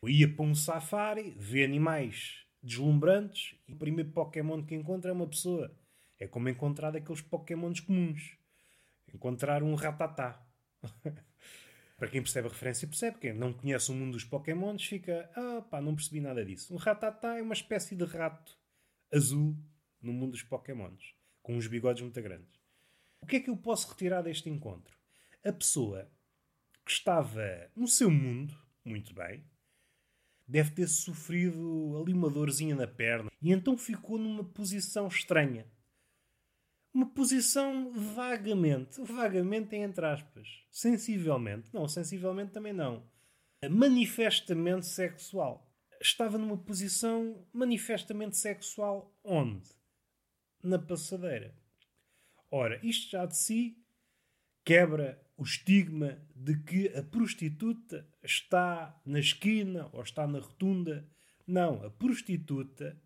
Eu 0.00 0.08
ia 0.08 0.32
para 0.32 0.44
um 0.44 0.54
safari, 0.54 1.34
ver 1.36 1.64
animais 1.64 2.46
deslumbrantes 2.62 3.56
e 3.66 3.72
o 3.72 3.76
primeiro 3.76 4.10
Pokémon 4.12 4.62
que 4.62 4.76
encontra 4.76 5.10
é 5.10 5.12
uma 5.12 5.26
pessoa. 5.26 5.74
É 6.20 6.26
como 6.28 6.48
encontrar 6.48 6.94
aqueles 6.94 7.20
Pokémons 7.20 7.80
comuns. 7.80 8.36
Encontrar 9.12 9.62
um 9.62 9.74
ratatá. 9.74 10.40
Para 11.98 12.08
quem 12.08 12.22
percebe 12.22 12.46
a 12.46 12.50
referência, 12.50 12.86
percebe. 12.86 13.18
Quem 13.18 13.34
não 13.34 13.52
conhece 13.52 13.90
o 13.90 13.94
mundo 13.94 14.12
dos 14.12 14.24
Pokémons 14.24 14.84
fica. 14.84 15.28
Ah, 15.34 15.62
pá, 15.68 15.80
não 15.80 15.96
percebi 15.96 16.20
nada 16.20 16.44
disso. 16.44 16.72
Um 16.72 16.76
ratatá 16.76 17.38
é 17.38 17.42
uma 17.42 17.54
espécie 17.54 17.96
de 17.96 18.04
rato 18.04 18.56
azul 19.12 19.56
no 20.02 20.12
mundo 20.12 20.32
dos 20.32 20.42
Pokémons, 20.42 21.14
com 21.42 21.56
uns 21.56 21.66
bigodes 21.66 22.02
muito 22.02 22.20
grandes. 22.22 22.60
O 23.20 23.26
que 23.26 23.36
é 23.36 23.40
que 23.40 23.50
eu 23.50 23.56
posso 23.56 23.88
retirar 23.88 24.22
deste 24.22 24.48
encontro? 24.48 24.96
A 25.44 25.52
pessoa 25.52 26.10
que 26.84 26.92
estava 26.92 27.70
no 27.76 27.86
seu 27.86 28.10
mundo, 28.10 28.56
muito 28.84 29.14
bem, 29.14 29.44
deve 30.46 30.70
ter 30.72 30.88
sofrido 30.88 32.00
ali 32.00 32.12
uma 32.12 32.28
dorzinha 32.28 32.74
na 32.74 32.86
perna 32.86 33.30
e 33.40 33.52
então 33.52 33.78
ficou 33.78 34.18
numa 34.18 34.44
posição 34.44 35.06
estranha. 35.06 35.64
Uma 36.92 37.06
posição 37.06 37.92
vagamente, 37.92 39.00
vagamente 39.02 39.76
entre 39.76 40.04
aspas, 40.04 40.64
sensivelmente, 40.72 41.72
não, 41.72 41.86
sensivelmente 41.86 42.50
também 42.50 42.72
não, 42.72 43.08
manifestamente 43.70 44.86
sexual. 44.86 45.70
Estava 46.00 46.36
numa 46.36 46.58
posição 46.58 47.46
manifestamente 47.52 48.36
sexual 48.36 49.14
onde? 49.22 49.79
Na 50.62 50.78
passadeira. 50.78 51.54
Ora, 52.50 52.78
isto 52.82 53.10
já 53.10 53.24
de 53.26 53.36
si 53.36 53.78
quebra 54.64 55.20
o 55.36 55.42
estigma 55.42 56.18
de 56.34 56.58
que 56.58 56.88
a 56.88 57.02
prostituta 57.02 58.06
está 58.22 59.00
na 59.06 59.20
esquina 59.20 59.88
ou 59.92 60.02
está 60.02 60.26
na 60.26 60.38
rotunda. 60.38 61.08
Não, 61.46 61.82
a 61.84 61.90
prostituta 61.90 63.00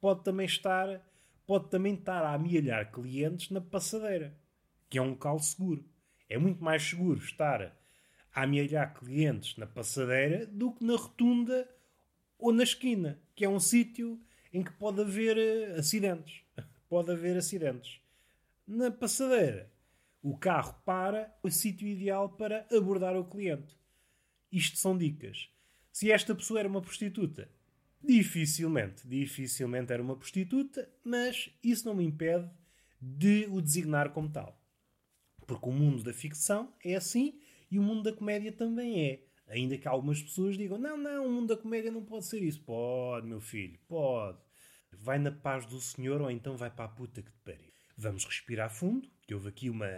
pode 0.00 0.24
também 0.24 0.46
estar 0.46 1.02
pode 1.46 1.70
também 1.70 1.94
estar 1.94 2.22
a 2.22 2.34
amealhar 2.34 2.92
clientes 2.92 3.48
na 3.48 3.62
passadeira, 3.62 4.38
que 4.90 4.98
é 4.98 5.02
um 5.02 5.10
local 5.10 5.38
seguro. 5.38 5.82
É 6.28 6.36
muito 6.36 6.62
mais 6.62 6.82
seguro 6.82 7.18
estar 7.18 7.74
a 8.34 8.42
amealhar 8.42 8.92
clientes 8.92 9.56
na 9.56 9.66
passadeira 9.66 10.46
do 10.46 10.72
que 10.72 10.84
na 10.84 10.96
rotunda 10.96 11.66
ou 12.38 12.52
na 12.52 12.64
esquina, 12.64 13.18
que 13.34 13.46
é 13.46 13.48
um 13.48 13.58
sítio 13.58 14.20
em 14.52 14.62
que 14.62 14.72
pode 14.72 15.00
haver 15.00 15.38
eh, 15.38 15.78
acidentes. 15.78 16.42
Pode 16.88 17.10
haver 17.10 17.36
acidentes. 17.36 18.00
Na 18.66 18.90
passadeira, 18.90 19.70
o 20.22 20.36
carro 20.36 20.74
para, 20.84 21.34
o 21.42 21.50
sítio 21.50 21.86
ideal 21.86 22.30
para 22.30 22.66
abordar 22.70 23.16
o 23.16 23.24
cliente. 23.24 23.76
Isto 24.50 24.78
são 24.78 24.96
dicas. 24.96 25.50
Se 25.92 26.10
esta 26.10 26.34
pessoa 26.34 26.60
era 26.60 26.68
uma 26.68 26.80
prostituta, 26.80 27.50
dificilmente, 28.02 29.06
dificilmente 29.06 29.92
era 29.92 30.02
uma 30.02 30.16
prostituta, 30.16 30.88
mas 31.04 31.50
isso 31.62 31.86
não 31.86 31.94
me 31.94 32.04
impede 32.04 32.48
de 33.00 33.46
o 33.50 33.60
designar 33.60 34.10
como 34.12 34.30
tal. 34.30 34.60
Porque 35.46 35.68
o 35.68 35.72
mundo 35.72 36.02
da 36.02 36.12
ficção 36.12 36.72
é 36.84 36.94
assim 36.94 37.40
e 37.70 37.78
o 37.78 37.82
mundo 37.82 38.02
da 38.02 38.12
comédia 38.12 38.52
também 38.52 39.04
é. 39.06 39.24
Ainda 39.46 39.78
que 39.78 39.88
algumas 39.88 40.22
pessoas 40.22 40.56
digam: 40.58 40.78
não, 40.78 40.96
não, 40.96 41.26
o 41.26 41.30
mundo 41.30 41.54
da 41.54 41.60
comédia 41.60 41.90
não 41.90 42.04
pode 42.04 42.26
ser 42.26 42.42
isso. 42.42 42.60
Pode, 42.62 43.26
meu 43.26 43.40
filho, 43.40 43.78
pode. 43.88 44.38
Vai 44.92 45.18
na 45.18 45.30
paz 45.30 45.66
do 45.66 45.80
Senhor 45.80 46.20
ou 46.20 46.30
então 46.30 46.56
vai 46.56 46.70
para 46.70 46.86
a 46.86 46.88
puta 46.88 47.22
que 47.22 47.30
te 47.30 47.38
pariu. 47.40 47.72
Vamos 47.96 48.24
respirar 48.24 48.70
fundo, 48.70 49.10
que 49.26 49.34
houve 49.34 49.48
aqui 49.48 49.70
uma 49.70 49.88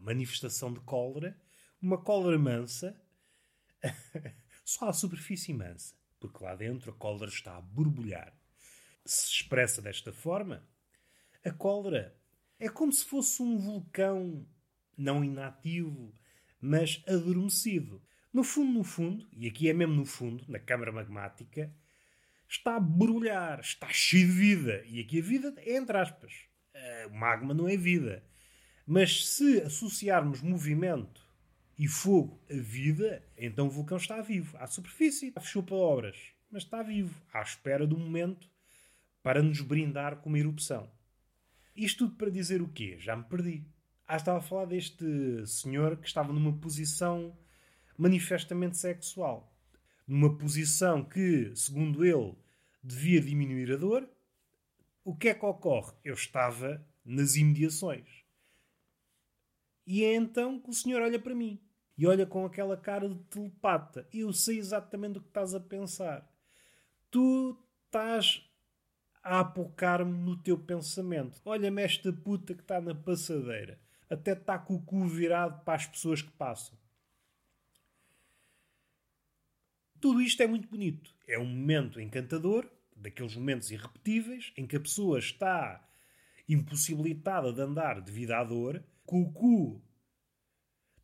manifestação 0.00 0.72
de 0.72 0.80
cólera, 0.80 1.36
uma 1.80 1.98
cólera 1.98 2.38
mansa, 2.38 3.00
só 4.64 4.88
a 4.88 4.92
superfície 4.92 5.52
mansa, 5.52 5.94
porque 6.18 6.42
lá 6.42 6.54
dentro 6.54 6.90
a 6.90 6.94
cólera 6.94 7.30
está 7.30 7.56
a 7.56 7.60
borbulhar. 7.60 8.36
Se 9.04 9.30
expressa 9.30 9.82
desta 9.82 10.12
forma, 10.12 10.66
a 11.44 11.50
cólera 11.50 12.16
é 12.58 12.68
como 12.68 12.92
se 12.92 13.04
fosse 13.04 13.42
um 13.42 13.58
vulcão 13.58 14.46
não 14.96 15.24
inativo, 15.24 16.14
mas 16.60 17.02
adormecido. 17.06 18.02
No 18.32 18.42
fundo, 18.42 18.72
no 18.72 18.84
fundo, 18.84 19.28
e 19.32 19.46
aqui 19.46 19.68
é 19.68 19.72
mesmo 19.72 19.94
no 19.94 20.06
fundo, 20.06 20.44
na 20.48 20.58
câmara 20.58 20.90
magmática, 20.90 21.72
está 22.48 22.76
a 22.76 22.80
borbulhar, 22.80 23.60
está 23.60 23.88
cheio 23.90 24.26
de 24.26 24.32
vida. 24.32 24.84
E 24.86 25.00
aqui 25.00 25.18
a 25.18 25.22
vida 25.22 25.54
é 25.58 25.76
entre 25.76 25.96
aspas. 25.96 26.32
Eh, 26.72 27.06
o 27.10 27.14
magma 27.14 27.54
não 27.54 27.68
é 27.68 27.76
vida. 27.76 28.24
Mas 28.86 29.28
se 29.28 29.62
associarmos 29.62 30.42
movimento 30.42 31.26
e 31.78 31.88
fogo 31.88 32.40
a 32.50 32.54
vida, 32.54 33.26
então 33.36 33.66
o 33.66 33.70
vulcão 33.70 33.96
está 33.96 34.20
vivo, 34.20 34.56
à 34.58 34.66
superfície, 34.66 35.32
fechou 35.32 35.62
para 35.62 35.76
obras, 35.76 36.16
mas 36.50 36.62
está 36.62 36.82
vivo, 36.82 37.20
à 37.32 37.42
espera 37.42 37.86
do 37.86 37.98
momento 37.98 38.48
para 39.22 39.42
nos 39.42 39.60
brindar 39.60 40.16
com 40.16 40.28
uma 40.28 40.38
erupção. 40.38 40.90
Isto 41.74 42.06
tudo 42.06 42.16
para 42.16 42.30
dizer 42.30 42.60
o 42.60 42.68
quê? 42.68 42.96
Já 43.00 43.16
me 43.16 43.24
perdi. 43.24 43.66
Ah, 44.06 44.16
estava 44.16 44.38
a 44.38 44.42
falar 44.42 44.66
deste 44.66 45.46
senhor 45.46 45.96
que 45.96 46.06
estava 46.06 46.32
numa 46.32 46.52
posição 46.52 47.36
manifestamente 47.96 48.76
sexual. 48.76 49.53
Numa 50.06 50.36
posição 50.36 51.02
que, 51.02 51.54
segundo 51.54 52.04
ele, 52.04 52.34
devia 52.82 53.20
diminuir 53.20 53.72
a 53.72 53.76
dor, 53.76 54.08
o 55.02 55.14
que 55.16 55.28
é 55.28 55.34
que 55.34 55.44
ocorre? 55.44 55.92
Eu 56.04 56.14
estava 56.14 56.84
nas 57.04 57.36
imediações. 57.36 58.24
E 59.86 60.04
é 60.04 60.14
então 60.14 60.58
que 60.58 60.70
o 60.70 60.74
senhor 60.74 61.02
olha 61.02 61.18
para 61.18 61.34
mim. 61.34 61.60
E 61.96 62.06
olha 62.06 62.26
com 62.26 62.44
aquela 62.44 62.76
cara 62.76 63.08
de 63.08 63.18
telepata. 63.24 64.08
Eu 64.12 64.32
sei 64.32 64.58
exatamente 64.58 65.18
o 65.18 65.22
que 65.22 65.28
estás 65.28 65.54
a 65.54 65.60
pensar. 65.60 66.28
Tu 67.10 67.56
estás 67.86 68.42
a 69.22 69.40
apocar-me 69.40 70.18
no 70.18 70.36
teu 70.36 70.58
pensamento. 70.58 71.40
Olha-me 71.44 71.82
esta 71.82 72.12
puta 72.12 72.54
que 72.54 72.62
está 72.62 72.80
na 72.80 72.94
passadeira. 72.94 73.78
Até 74.10 74.32
está 74.32 74.58
com 74.58 74.74
o 74.74 74.82
cu 74.82 75.06
virado 75.06 75.64
para 75.64 75.74
as 75.74 75.86
pessoas 75.86 76.20
que 76.20 76.30
passam. 76.32 76.76
Tudo 80.04 80.20
isto 80.20 80.42
é 80.42 80.46
muito 80.46 80.68
bonito. 80.68 81.14
É 81.26 81.38
um 81.38 81.46
momento 81.46 81.98
encantador 81.98 82.70
daqueles 82.94 83.34
momentos 83.36 83.70
irrepetíveis 83.70 84.52
em 84.54 84.66
que 84.66 84.76
a 84.76 84.80
pessoa 84.80 85.18
está 85.18 85.82
impossibilitada 86.46 87.50
de 87.50 87.62
andar 87.62 88.02
devido 88.02 88.32
à 88.32 88.44
dor, 88.44 88.84
com 89.06 89.22
o 89.22 89.32
cu 89.32 89.82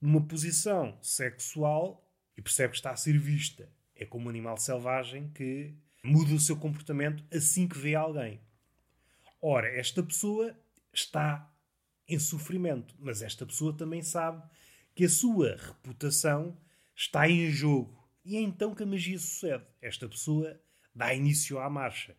numa 0.02 0.22
posição 0.22 0.98
sexual 1.00 2.06
e 2.36 2.42
percebe 2.42 2.72
que 2.72 2.76
está 2.76 2.90
a 2.90 2.96
ser 2.96 3.18
vista. 3.18 3.72
É 3.96 4.04
como 4.04 4.26
um 4.26 4.28
animal 4.28 4.58
selvagem 4.58 5.30
que 5.30 5.74
muda 6.04 6.34
o 6.34 6.38
seu 6.38 6.58
comportamento 6.58 7.24
assim 7.34 7.66
que 7.66 7.78
vê 7.78 7.94
alguém. 7.94 8.38
Ora, 9.40 9.68
esta 9.68 10.02
pessoa 10.02 10.54
está 10.92 11.50
em 12.06 12.18
sofrimento, 12.18 12.94
mas 12.98 13.22
esta 13.22 13.46
pessoa 13.46 13.74
também 13.74 14.02
sabe 14.02 14.46
que 14.94 15.06
a 15.06 15.08
sua 15.08 15.56
reputação 15.56 16.54
está 16.94 17.26
em 17.30 17.50
jogo. 17.50 17.99
E 18.24 18.36
é 18.36 18.40
então 18.40 18.74
que 18.74 18.82
a 18.82 18.86
magia 18.86 19.18
sucede. 19.18 19.64
Esta 19.80 20.08
pessoa 20.08 20.60
dá 20.94 21.14
início 21.14 21.58
à 21.58 21.68
marcha. 21.70 22.16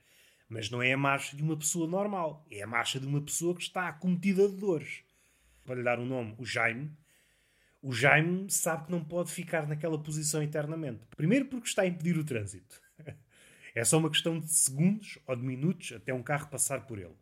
Mas 0.49 0.69
não 0.69 0.81
é 0.81 0.91
a 0.91 0.97
marcha 0.97 1.35
de 1.35 1.41
uma 1.41 1.55
pessoa 1.55 1.87
normal, 1.87 2.45
é 2.51 2.61
a 2.61 2.67
marcha 2.67 2.99
de 2.99 3.07
uma 3.07 3.21
pessoa 3.21 3.55
que 3.55 3.61
está 3.61 3.87
acometida 3.87 4.49
de 4.49 4.57
dores. 4.57 5.01
Para 5.65 5.75
lhe 5.75 5.83
dar 5.83 5.99
um 5.99 6.05
nome, 6.05 6.35
o 6.37 6.45
Jaime. 6.45 6.91
O 7.81 7.93
Jaime 7.93 8.49
sabe 8.49 8.85
que 8.85 8.91
não 8.91 9.03
pode 9.03 9.31
ficar 9.31 9.65
naquela 9.67 9.97
posição 9.97 10.43
eternamente. 10.43 11.05
Primeiro 11.15 11.45
porque 11.45 11.67
está 11.67 11.83
a 11.83 11.87
impedir 11.87 12.17
o 12.17 12.23
trânsito. 12.23 12.81
É 13.73 13.85
só 13.85 13.97
uma 13.97 14.09
questão 14.09 14.37
de 14.37 14.51
segundos 14.51 15.17
ou 15.25 15.33
de 15.33 15.43
minutos 15.43 15.93
até 15.93 16.13
um 16.13 16.21
carro 16.21 16.49
passar 16.49 16.85
por 16.85 16.99
ele. 16.99 17.15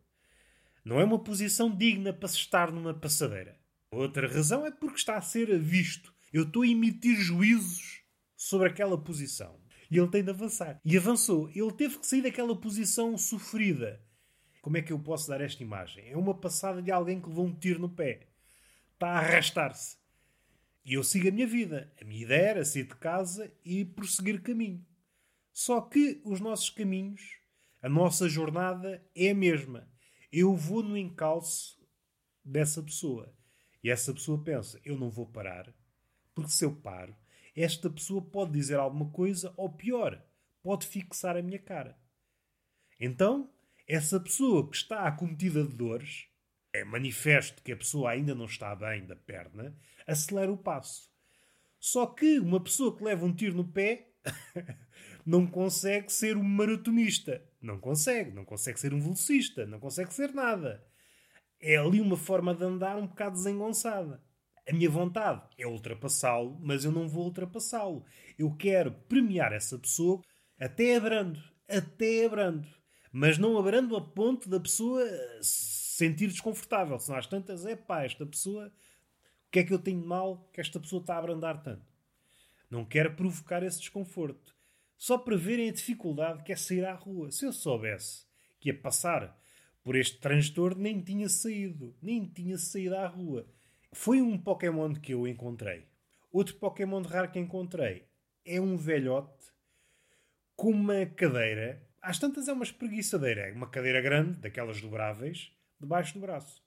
Não 0.84 0.98
é 0.98 1.04
uma 1.04 1.22
posição 1.22 1.70
digna 1.70 2.12
para 2.12 2.26
se 2.26 2.38
estar 2.38 2.72
numa 2.72 2.92
passadeira. 2.92 3.56
Outra 3.92 4.26
razão 4.26 4.66
é 4.66 4.70
porque 4.72 4.96
está 4.96 5.16
a 5.16 5.20
ser 5.20 5.56
visto. 5.60 6.12
Eu 6.32 6.42
estou 6.42 6.62
a 6.62 6.66
emitir 6.66 7.14
juízos 7.14 7.99
sobre 8.40 8.68
aquela 8.68 8.96
posição. 8.96 9.60
E 9.90 9.98
ele 9.98 10.08
tem 10.08 10.24
de 10.24 10.30
avançar. 10.30 10.80
E 10.82 10.96
avançou. 10.96 11.50
Ele 11.50 11.70
teve 11.72 11.98
que 11.98 12.06
sair 12.06 12.22
daquela 12.22 12.58
posição 12.58 13.18
sofrida. 13.18 14.02
Como 14.62 14.78
é 14.78 14.82
que 14.82 14.94
eu 14.94 14.98
posso 14.98 15.28
dar 15.28 15.42
esta 15.42 15.62
imagem? 15.62 16.08
É 16.08 16.16
uma 16.16 16.32
passada 16.32 16.80
de 16.80 16.90
alguém 16.90 17.20
que 17.20 17.28
levou 17.28 17.44
um 17.44 17.54
tiro 17.54 17.78
no 17.78 17.90
pé. 17.90 18.28
Está 18.94 19.08
a 19.08 19.18
arrastar-se. 19.18 19.98
E 20.86 20.94
eu 20.94 21.04
sigo 21.04 21.28
a 21.28 21.30
minha 21.30 21.46
vida. 21.46 21.92
A 22.00 22.04
minha 22.04 22.22
ideia 22.22 22.48
era 22.48 22.64
sair 22.64 22.84
de 22.84 22.96
casa 22.96 23.52
e 23.62 23.84
prosseguir 23.84 24.40
caminho. 24.40 24.82
Só 25.52 25.78
que 25.82 26.22
os 26.24 26.40
nossos 26.40 26.70
caminhos, 26.70 27.20
a 27.82 27.90
nossa 27.90 28.26
jornada 28.26 29.06
é 29.14 29.32
a 29.32 29.34
mesma. 29.34 29.86
Eu 30.32 30.56
vou 30.56 30.82
no 30.82 30.96
encalço 30.96 31.78
dessa 32.42 32.82
pessoa. 32.82 33.34
E 33.84 33.90
essa 33.90 34.14
pessoa 34.14 34.42
pensa: 34.42 34.80
eu 34.82 34.96
não 34.96 35.10
vou 35.10 35.26
parar, 35.26 35.70
porque 36.34 36.52
se 36.52 36.64
eu 36.64 36.74
paro, 36.74 37.14
esta 37.56 37.90
pessoa 37.90 38.22
pode 38.22 38.52
dizer 38.52 38.78
alguma 38.78 39.10
coisa, 39.10 39.52
ou 39.56 39.70
pior, 39.70 40.22
pode 40.62 40.86
fixar 40.86 41.36
a 41.36 41.42
minha 41.42 41.58
cara. 41.58 41.96
Então, 42.98 43.50
essa 43.86 44.20
pessoa 44.20 44.68
que 44.68 44.76
está 44.76 45.06
acometida 45.06 45.64
de 45.64 45.74
dores, 45.74 46.28
é 46.72 46.84
manifesto 46.84 47.62
que 47.62 47.72
a 47.72 47.76
pessoa 47.76 48.10
ainda 48.10 48.34
não 48.34 48.44
está 48.44 48.74
bem 48.74 49.04
da 49.04 49.16
perna, 49.16 49.76
acelera 50.06 50.52
o 50.52 50.56
passo. 50.56 51.10
Só 51.78 52.06
que 52.06 52.38
uma 52.38 52.60
pessoa 52.60 52.96
que 52.96 53.02
leva 53.02 53.24
um 53.24 53.34
tiro 53.34 53.56
no 53.56 53.66
pé 53.66 54.12
não 55.24 55.46
consegue 55.46 56.12
ser 56.12 56.36
um 56.36 56.42
maratonista. 56.42 57.42
Não 57.60 57.80
consegue. 57.80 58.30
Não 58.32 58.44
consegue 58.44 58.78
ser 58.78 58.92
um 58.92 59.00
velocista. 59.00 59.66
Não 59.66 59.80
consegue 59.80 60.12
ser 60.12 60.32
nada. 60.34 60.84
É 61.58 61.76
ali 61.76 62.00
uma 62.00 62.16
forma 62.16 62.54
de 62.54 62.64
andar 62.64 62.96
um 62.96 63.06
bocado 63.06 63.36
desengonçada. 63.36 64.22
A 64.70 64.72
minha 64.72 64.88
vontade 64.88 65.42
é 65.58 65.66
ultrapassá-lo, 65.66 66.56
mas 66.62 66.84
eu 66.84 66.92
não 66.92 67.08
vou 67.08 67.24
ultrapassá-lo. 67.24 68.04
Eu 68.38 68.54
quero 68.54 68.92
premiar 69.08 69.52
essa 69.52 69.76
pessoa 69.76 70.22
até 70.60 70.94
abrando. 70.94 71.42
Até 71.68 72.24
abrando. 72.24 72.68
Mas 73.10 73.36
não 73.36 73.58
abrando 73.58 73.96
a 73.96 74.00
ponto 74.00 74.48
da 74.48 74.60
pessoa 74.60 75.04
se 75.42 75.96
sentir 75.96 76.28
desconfortável. 76.28 77.00
Senão 77.00 77.18
às 77.18 77.26
tantas, 77.26 77.66
é 77.66 77.74
pá, 77.74 78.04
esta 78.04 78.24
pessoa, 78.24 78.68
o 78.68 79.50
que 79.50 79.58
é 79.58 79.64
que 79.64 79.74
eu 79.74 79.78
tenho 79.80 80.00
de 80.00 80.06
mal 80.06 80.48
que 80.52 80.60
esta 80.60 80.78
pessoa 80.78 81.00
está 81.00 81.16
a 81.16 81.18
abrandar 81.18 81.64
tanto? 81.64 81.84
Não 82.70 82.84
quero 82.84 83.16
provocar 83.16 83.64
esse 83.64 83.80
desconforto. 83.80 84.54
Só 84.96 85.18
para 85.18 85.36
verem 85.36 85.68
a 85.68 85.72
dificuldade 85.72 86.44
que 86.44 86.52
é 86.52 86.56
sair 86.56 86.84
à 86.84 86.94
rua. 86.94 87.32
Se 87.32 87.44
eu 87.44 87.52
soubesse 87.52 88.24
que 88.60 88.68
ia 88.68 88.80
passar 88.80 89.36
por 89.82 89.96
este 89.96 90.18
transtorno, 90.18 90.80
nem 90.80 91.02
tinha 91.02 91.28
saído. 91.28 91.92
Nem 92.00 92.24
tinha 92.24 92.56
saído 92.56 92.94
à 92.94 93.08
rua. 93.08 93.48
Foi 93.92 94.20
um 94.20 94.38
Pokémon 94.38 94.94
que 94.94 95.12
eu 95.12 95.26
encontrei. 95.26 95.86
Outro 96.32 96.54
Pokémon 96.56 97.02
raro 97.02 97.30
que 97.30 97.38
encontrei 97.38 98.08
é 98.44 98.60
um 98.60 98.76
velhote 98.76 99.46
com 100.54 100.70
uma 100.70 101.06
cadeira. 101.06 101.84
Às 102.00 102.18
tantas 102.18 102.46
é 102.46 102.52
uma 102.52 102.62
espreguiçadeira. 102.62 103.48
É 103.48 103.52
uma 103.52 103.68
cadeira 103.68 104.00
grande, 104.00 104.38
daquelas 104.38 104.80
dobráveis, 104.80 105.52
debaixo 105.78 106.14
do 106.14 106.20
braço. 106.20 106.62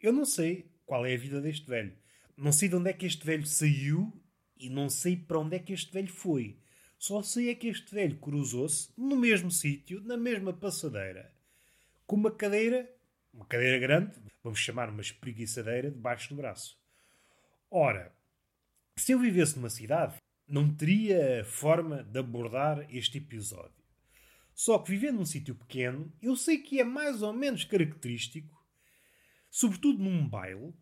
Eu 0.00 0.12
não 0.12 0.24
sei 0.24 0.70
qual 0.84 1.06
é 1.06 1.14
a 1.14 1.18
vida 1.18 1.40
deste 1.40 1.68
velho. 1.68 1.96
Não 2.36 2.52
sei 2.52 2.68
de 2.68 2.76
onde 2.76 2.90
é 2.90 2.92
que 2.92 3.06
este 3.06 3.24
velho 3.24 3.46
saiu 3.46 4.12
e 4.58 4.68
não 4.68 4.90
sei 4.90 5.16
para 5.16 5.38
onde 5.38 5.56
é 5.56 5.58
que 5.58 5.72
este 5.72 5.92
velho 5.92 6.12
foi. 6.12 6.58
Só 6.98 7.22
sei 7.22 7.50
é 7.50 7.54
que 7.54 7.68
este 7.68 7.94
velho 7.94 8.16
cruzou-se 8.18 8.90
no 8.96 9.16
mesmo 9.16 9.50
sítio, 9.50 10.00
na 10.00 10.16
mesma 10.16 10.52
passadeira, 10.52 11.32
com 12.06 12.16
uma 12.16 12.30
cadeira, 12.30 12.90
uma 13.36 13.44
cadeira 13.44 13.78
grande, 13.78 14.12
vamos 14.42 14.58
chamar 14.58 14.88
uma 14.88 15.02
espreguiçadeira, 15.02 15.90
debaixo 15.90 16.30
do 16.30 16.36
braço. 16.36 16.76
Ora, 17.70 18.12
se 18.96 19.12
eu 19.12 19.18
vivesse 19.18 19.56
numa 19.56 19.68
cidade, 19.68 20.16
não 20.48 20.74
teria 20.74 21.44
forma 21.44 22.02
de 22.02 22.18
abordar 22.18 22.86
este 22.88 23.18
episódio. 23.18 23.76
Só 24.54 24.78
que 24.78 24.90
vivendo 24.90 25.18
num 25.18 25.26
sítio 25.26 25.54
pequeno, 25.54 26.10
eu 26.22 26.34
sei 26.34 26.58
que 26.58 26.80
é 26.80 26.84
mais 26.84 27.20
ou 27.20 27.32
menos 27.32 27.64
característico, 27.64 28.56
sobretudo 29.50 30.02
num 30.02 30.26
baile, 30.26 30.72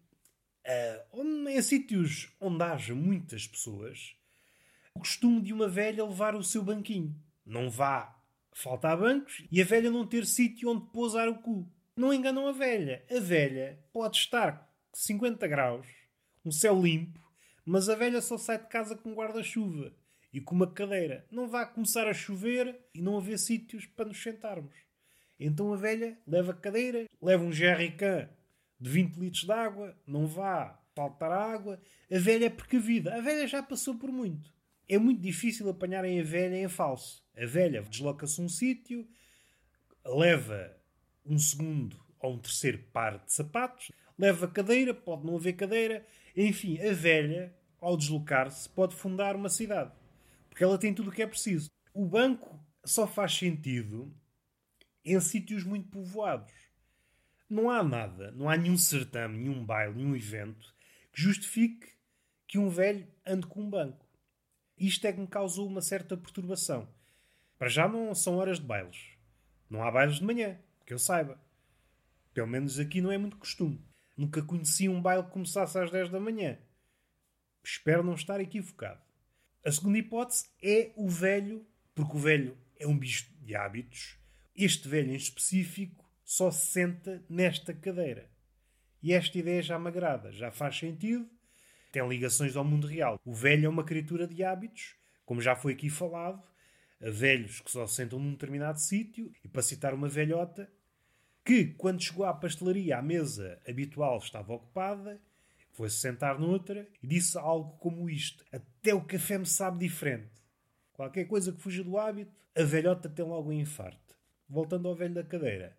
uh, 1.12 1.48
em 1.48 1.60
sítios 1.60 2.32
onde 2.40 2.62
haja 2.62 2.94
muitas 2.94 3.48
pessoas, 3.48 4.14
o 4.94 5.00
costume 5.00 5.42
de 5.42 5.52
uma 5.52 5.66
velha 5.66 6.04
levar 6.04 6.36
o 6.36 6.44
seu 6.44 6.62
banquinho. 6.62 7.20
Não 7.44 7.68
vá 7.68 8.16
faltar 8.52 8.96
bancos 8.96 9.42
e 9.50 9.60
a 9.60 9.64
velha 9.64 9.90
não 9.90 10.06
ter 10.06 10.24
sítio 10.24 10.70
onde 10.70 10.86
pousar 10.92 11.28
o 11.28 11.34
cu. 11.40 11.68
Não 11.96 12.12
enganam 12.12 12.48
a 12.48 12.52
velha. 12.52 13.04
A 13.08 13.20
velha 13.20 13.78
pode 13.92 14.16
estar 14.16 14.68
50 14.92 15.46
graus, 15.46 15.86
um 16.44 16.50
céu 16.50 16.80
limpo, 16.80 17.20
mas 17.64 17.88
a 17.88 17.94
velha 17.94 18.20
só 18.20 18.36
sai 18.36 18.58
de 18.58 18.66
casa 18.66 18.96
com 18.96 19.10
um 19.10 19.14
guarda-chuva 19.14 19.92
e 20.32 20.40
com 20.40 20.56
uma 20.56 20.66
cadeira. 20.70 21.24
Não 21.30 21.48
vai 21.48 21.70
começar 21.72 22.08
a 22.08 22.12
chover 22.12 22.80
e 22.92 23.00
não 23.00 23.16
haver 23.16 23.38
sítios 23.38 23.86
para 23.86 24.06
nos 24.06 24.20
sentarmos. 24.20 24.74
Então 25.38 25.72
a 25.72 25.76
velha 25.76 26.18
leva 26.26 26.52
cadeira, 26.52 27.06
leva 27.22 27.44
um 27.44 27.52
jerrycan 27.52 28.28
de 28.80 28.90
20 28.90 29.16
litros 29.16 29.44
de 29.44 29.52
água, 29.52 29.96
não 30.04 30.26
vá 30.26 30.80
faltar 30.94 31.30
água. 31.30 31.80
A 32.10 32.18
velha 32.18 32.46
é 32.46 32.50
precavida. 32.50 33.14
A 33.14 33.20
velha 33.20 33.46
já 33.46 33.62
passou 33.62 33.94
por 33.94 34.10
muito. 34.10 34.52
É 34.88 34.98
muito 34.98 35.20
difícil 35.20 35.68
apanharem 35.68 36.20
a 36.20 36.24
velha 36.24 36.56
em 36.56 36.68
falso. 36.68 37.24
A 37.36 37.46
velha 37.46 37.82
desloca-se 37.82 38.40
um 38.40 38.48
sítio, 38.48 39.06
leva 40.04 40.76
um 41.24 41.38
segundo 41.38 42.02
ou 42.18 42.34
um 42.34 42.38
terceiro 42.38 42.78
par 42.92 43.18
de 43.18 43.32
sapatos, 43.32 43.90
leva 44.18 44.48
cadeira, 44.48 44.94
pode 44.94 45.26
não 45.26 45.36
haver 45.36 45.54
cadeira. 45.54 46.06
Enfim, 46.36 46.80
a 46.80 46.92
velha, 46.92 47.54
ao 47.80 47.96
deslocar-se, 47.96 48.68
pode 48.68 48.94
fundar 48.94 49.36
uma 49.36 49.48
cidade. 49.48 49.92
Porque 50.48 50.64
ela 50.64 50.78
tem 50.78 50.94
tudo 50.94 51.10
o 51.10 51.12
que 51.12 51.22
é 51.22 51.26
preciso. 51.26 51.70
O 51.92 52.06
banco 52.06 52.58
só 52.84 53.06
faz 53.06 53.34
sentido 53.34 54.14
em 55.04 55.18
sítios 55.20 55.64
muito 55.64 55.88
povoados. 55.88 56.52
Não 57.48 57.70
há 57.70 57.82
nada, 57.82 58.32
não 58.32 58.48
há 58.48 58.56
nenhum 58.56 58.76
certame, 58.76 59.36
nenhum 59.36 59.64
baile, 59.64 59.94
nenhum 59.94 60.16
evento 60.16 60.74
que 61.12 61.20
justifique 61.20 61.92
que 62.46 62.58
um 62.58 62.68
velho 62.68 63.06
ande 63.26 63.46
com 63.46 63.60
um 63.60 63.70
banco. 63.70 64.04
Isto 64.78 65.06
é 65.06 65.12
que 65.12 65.20
me 65.20 65.26
causou 65.26 65.66
uma 65.66 65.80
certa 65.80 66.16
perturbação. 66.16 66.88
Para 67.58 67.68
já 67.68 67.86
não 67.86 68.14
são 68.14 68.36
horas 68.36 68.58
de 68.58 68.66
bailes. 68.66 69.12
Não 69.70 69.82
há 69.82 69.90
bailes 69.90 70.16
de 70.16 70.24
manhã, 70.24 70.58
que 70.84 70.92
eu 70.92 70.98
saiba. 70.98 71.40
Pelo 72.32 72.48
menos 72.48 72.78
aqui 72.78 73.00
não 73.00 73.12
é 73.12 73.18
muito 73.18 73.36
costume. 73.36 73.84
Nunca 74.16 74.42
conheci 74.42 74.88
um 74.88 75.00
baile 75.00 75.24
que 75.24 75.30
começasse 75.30 75.78
às 75.78 75.90
10 75.90 76.10
da 76.10 76.20
manhã. 76.20 76.58
Espero 77.62 78.02
não 78.02 78.14
estar 78.14 78.40
equivocado. 78.40 79.00
A 79.64 79.72
segunda 79.72 79.98
hipótese 79.98 80.48
é 80.62 80.92
o 80.96 81.08
velho, 81.08 81.66
porque 81.94 82.16
o 82.16 82.20
velho 82.20 82.58
é 82.76 82.86
um 82.86 82.98
bicho 82.98 83.32
de 83.40 83.54
hábitos. 83.54 84.18
Este 84.54 84.88
velho 84.88 85.10
em 85.10 85.16
específico 85.16 86.04
só 86.24 86.50
se 86.50 86.66
senta 86.66 87.24
nesta 87.28 87.72
cadeira. 87.72 88.30
E 89.02 89.12
esta 89.12 89.38
ideia 89.38 89.62
já 89.62 89.78
me 89.78 89.88
agrada, 89.88 90.32
já 90.32 90.50
faz 90.50 90.78
sentido, 90.78 91.28
tem 91.92 92.06
ligações 92.08 92.56
ao 92.56 92.64
mundo 92.64 92.86
real. 92.86 93.20
O 93.24 93.34
velho 93.34 93.66
é 93.66 93.68
uma 93.68 93.84
criatura 93.84 94.26
de 94.26 94.42
hábitos, 94.42 94.96
como 95.24 95.40
já 95.40 95.54
foi 95.54 95.72
aqui 95.72 95.88
falado, 95.88 96.42
velhos 97.00 97.60
que 97.60 97.70
só 97.70 97.86
se 97.86 97.96
sentam 97.96 98.18
num 98.18 98.32
determinado 98.32 98.80
sítio, 98.80 99.32
e 99.44 99.48
para 99.48 99.62
citar 99.62 99.94
uma 99.94 100.08
velhota, 100.08 100.70
que 101.44 101.66
quando 101.74 102.02
chegou 102.02 102.24
à 102.24 102.32
pastelaria 102.32 102.98
a 102.98 103.02
mesa 103.02 103.60
habitual 103.68 104.18
estava 104.18 104.54
ocupada, 104.54 105.20
foi-se 105.72 105.96
sentar 105.96 106.38
noutra 106.38 106.88
e 107.02 107.06
disse 107.06 107.36
algo 107.36 107.76
como 107.78 108.08
isto: 108.08 108.44
Até 108.52 108.94
o 108.94 109.04
café 109.04 109.38
me 109.38 109.46
sabe 109.46 109.78
diferente. 109.78 110.30
Qualquer 110.92 111.26
coisa 111.26 111.52
que 111.52 111.60
fuja 111.60 111.82
do 111.82 111.98
hábito, 111.98 112.32
a 112.56 112.62
velhota 112.62 113.08
tem 113.08 113.24
logo 113.24 113.50
um 113.50 113.52
infarto. 113.52 114.14
Voltando 114.48 114.88
ao 114.88 114.94
velho 114.94 115.14
da 115.14 115.24
cadeira, 115.24 115.76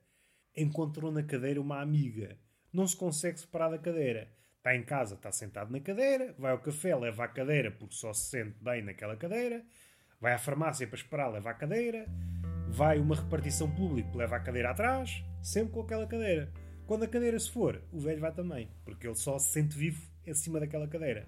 encontrou 0.56 1.12
na 1.12 1.23
cadeira 1.23 1.62
uma 1.62 1.82
amiga 1.82 2.38
não 2.75 2.86
se 2.86 2.95
consegue 2.95 3.39
separar 3.39 3.69
da 3.69 3.78
cadeira. 3.78 4.30
Está 4.58 4.75
em 4.75 4.84
casa, 4.84 5.15
está 5.15 5.32
sentado 5.32 5.71
na 5.71 5.80
cadeira, 5.80 6.36
vai 6.38 6.51
ao 6.51 6.60
café, 6.60 6.95
leva 6.95 7.23
a 7.23 7.28
cadeira 7.28 7.71
porque 7.71 7.95
só 7.95 8.12
se 8.13 8.30
sente 8.32 8.58
bem 8.62 8.82
naquela 8.82 9.15
cadeira, 9.15 9.63
vai 10.19 10.34
à 10.34 10.38
farmácia 10.38 10.88
para 10.88 10.97
esperar, 10.97 11.28
leva 11.30 11.51
a 11.51 11.54
cadeira, 11.54 12.06
vai 12.76 13.00
uma 13.00 13.16
repartição 13.16 13.72
pública, 13.72 14.10
leva 14.14 14.36
a 14.36 14.40
cadeira 14.40 14.72
atrás, 14.72 15.24
sempre 15.42 15.72
com 15.72 15.80
aquela 15.80 16.06
cadeira. 16.06 16.52
Quando 16.86 17.04
a 17.04 17.08
cadeira 17.08 17.40
se 17.40 17.50
for, 17.50 17.82
o 17.90 18.02
velho 18.02 18.20
vai 18.20 18.34
também, 18.34 18.70
porque 18.84 19.08
ele 19.08 19.16
só 19.16 19.40
se 19.40 19.54
sente 19.54 19.78
vivo 19.78 20.06
em 20.28 20.34
cima 20.34 20.60
daquela 20.60 20.86
cadeira. 20.86 21.26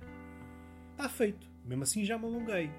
Está 0.92 1.08
feito. 1.08 1.50
Mesmo 1.64 1.84
assim 1.84 2.04
já 2.04 2.18
me 2.18 2.26
alonguei. 2.26 2.70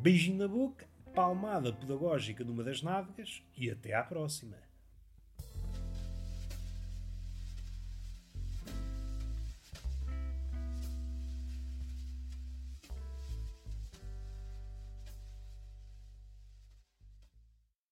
Beijinho 0.00 0.38
na 0.38 0.48
boca, 0.48 0.86
palmada 1.14 1.74
pedagógica 1.74 2.42
numa 2.42 2.64
das 2.64 2.80
nádegas 2.80 3.42
e 3.54 3.70
até 3.70 3.92
à 3.92 4.02
próxima. 4.02 4.56